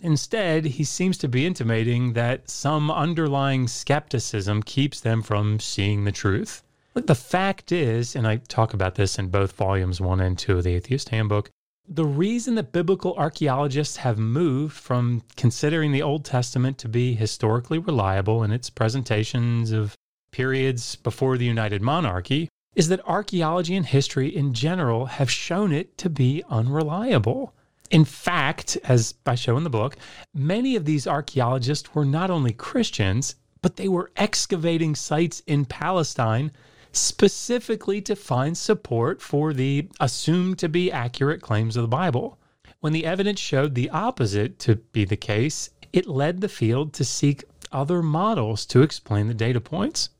Instead, 0.00 0.64
he 0.64 0.82
seems 0.82 1.16
to 1.18 1.28
be 1.28 1.46
intimating 1.46 2.14
that 2.14 2.50
some 2.50 2.90
underlying 2.90 3.68
skepticism 3.68 4.64
keeps 4.64 4.98
them 4.98 5.22
from 5.22 5.60
seeing 5.60 6.02
the 6.02 6.10
truth. 6.10 6.64
The 6.94 7.14
fact 7.14 7.70
is, 7.70 8.16
and 8.16 8.26
I 8.26 8.38
talk 8.48 8.74
about 8.74 8.96
this 8.96 9.16
in 9.16 9.28
both 9.28 9.52
volumes 9.52 10.00
one 10.00 10.18
and 10.18 10.36
two 10.36 10.58
of 10.58 10.64
the 10.64 10.74
Atheist 10.74 11.10
Handbook, 11.10 11.50
the 11.88 12.04
reason 12.04 12.54
that 12.56 12.72
biblical 12.72 13.14
archaeologists 13.16 13.96
have 13.96 14.18
moved 14.18 14.76
from 14.76 15.22
considering 15.36 15.90
the 15.90 16.02
Old 16.02 16.24
Testament 16.24 16.76
to 16.78 16.88
be 16.88 17.14
historically 17.14 17.78
reliable 17.78 18.42
in 18.44 18.52
its 18.52 18.68
presentations 18.68 19.72
of 19.72 19.96
periods 20.30 20.96
before 20.96 21.38
the 21.38 21.46
United 21.46 21.80
Monarchy 21.80 22.48
is 22.76 22.88
that 22.88 23.00
archaeology 23.06 23.74
and 23.74 23.86
history 23.86 24.28
in 24.28 24.52
general 24.52 25.06
have 25.06 25.30
shown 25.30 25.72
it 25.72 25.96
to 25.98 26.10
be 26.10 26.44
unreliable. 26.50 27.54
In 27.90 28.04
fact, 28.04 28.76
as 28.84 29.14
I 29.24 29.34
show 29.34 29.56
in 29.56 29.64
the 29.64 29.70
book, 29.70 29.96
many 30.34 30.76
of 30.76 30.84
these 30.84 31.06
archaeologists 31.06 31.94
were 31.94 32.04
not 32.04 32.30
only 32.30 32.52
Christians, 32.52 33.34
but 33.62 33.76
they 33.76 33.88
were 33.88 34.10
excavating 34.16 34.94
sites 34.94 35.42
in 35.46 35.64
Palestine 35.64 36.52
specifically 36.98 38.00
to 38.02 38.16
find 38.16 38.56
support 38.56 39.22
for 39.22 39.52
the 39.52 39.88
assumed 40.00 40.58
to 40.58 40.68
be 40.68 40.92
accurate 40.92 41.40
claims 41.40 41.76
of 41.76 41.82
the 41.82 41.88
Bible. 41.88 42.38
When 42.80 42.92
the 42.92 43.06
evidence 43.06 43.40
showed 43.40 43.74
the 43.74 43.90
opposite 43.90 44.58
to 44.60 44.76
be 44.76 45.04
the 45.04 45.16
case, 45.16 45.70
it 45.92 46.06
led 46.06 46.40
the 46.40 46.48
field 46.48 46.92
to 46.94 47.04
seek 47.04 47.44
other 47.72 48.02
models 48.02 48.64
to 48.66 48.82
explain 48.82 49.26
the 49.26 49.34
data 49.34 49.60
points. 49.60 50.10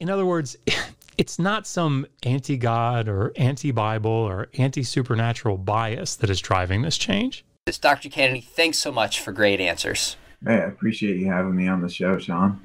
In 0.00 0.10
other 0.10 0.26
words, 0.26 0.56
it's 1.18 1.38
not 1.38 1.66
some 1.66 2.06
anti 2.22 2.56
God 2.56 3.08
or 3.08 3.32
anti 3.36 3.70
Bible 3.70 4.10
or 4.10 4.48
anti 4.58 4.82
supernatural 4.82 5.58
bias 5.58 6.16
that 6.16 6.30
is 6.30 6.40
driving 6.40 6.82
this 6.82 6.98
change. 6.98 7.44
It's 7.66 7.78
Dr. 7.78 8.08
Kennedy. 8.08 8.40
Thanks 8.40 8.78
so 8.78 8.92
much 8.92 9.20
for 9.20 9.32
great 9.32 9.60
answers. 9.60 10.16
Hey, 10.44 10.54
I 10.54 10.66
appreciate 10.66 11.16
you 11.16 11.26
having 11.26 11.56
me 11.56 11.66
on 11.66 11.80
the 11.80 11.88
show, 11.88 12.18
Sean. 12.18 12.60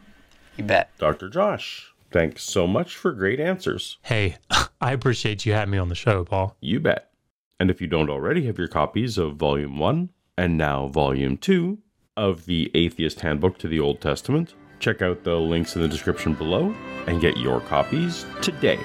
You 0.57 0.63
bet. 0.63 0.91
Dr. 0.97 1.29
Josh, 1.29 1.90
thanks 2.11 2.43
so 2.43 2.67
much 2.67 2.95
for 2.95 3.11
great 3.11 3.39
answers. 3.39 3.97
Hey, 4.03 4.37
I 4.81 4.93
appreciate 4.93 5.45
you 5.45 5.53
having 5.53 5.71
me 5.71 5.77
on 5.77 5.89
the 5.89 5.95
show, 5.95 6.23
Paul. 6.23 6.55
You 6.61 6.79
bet. 6.79 7.11
And 7.59 7.69
if 7.69 7.79
you 7.79 7.87
don't 7.87 8.09
already 8.09 8.45
have 8.47 8.57
your 8.57 8.67
copies 8.67 9.17
of 9.17 9.35
Volume 9.35 9.77
1 9.77 10.09
and 10.37 10.57
now 10.57 10.87
Volume 10.87 11.37
2 11.37 11.77
of 12.17 12.45
the 12.45 12.71
Atheist 12.73 13.21
Handbook 13.21 13.57
to 13.59 13.67
the 13.67 13.79
Old 13.79 14.01
Testament, 14.01 14.55
check 14.79 15.01
out 15.01 15.23
the 15.23 15.35
links 15.35 15.75
in 15.75 15.81
the 15.81 15.87
description 15.87 16.33
below 16.33 16.75
and 17.07 17.21
get 17.21 17.37
your 17.37 17.61
copies 17.61 18.25
today. 18.41 18.79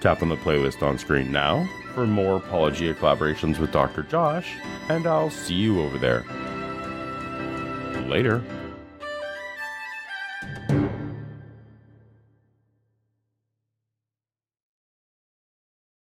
Tap 0.00 0.22
on 0.22 0.28
the 0.28 0.36
playlist 0.36 0.82
on 0.82 0.98
screen 0.98 1.32
now 1.32 1.68
for 1.94 2.06
more 2.06 2.40
Paulogia 2.40 2.94
collaborations 2.94 3.58
with 3.58 3.72
Dr. 3.72 4.02
Josh, 4.02 4.52
and 4.88 5.06
I'll 5.06 5.30
see 5.30 5.54
you 5.54 5.80
over 5.82 5.98
there. 5.98 6.24
Later. 8.08 8.42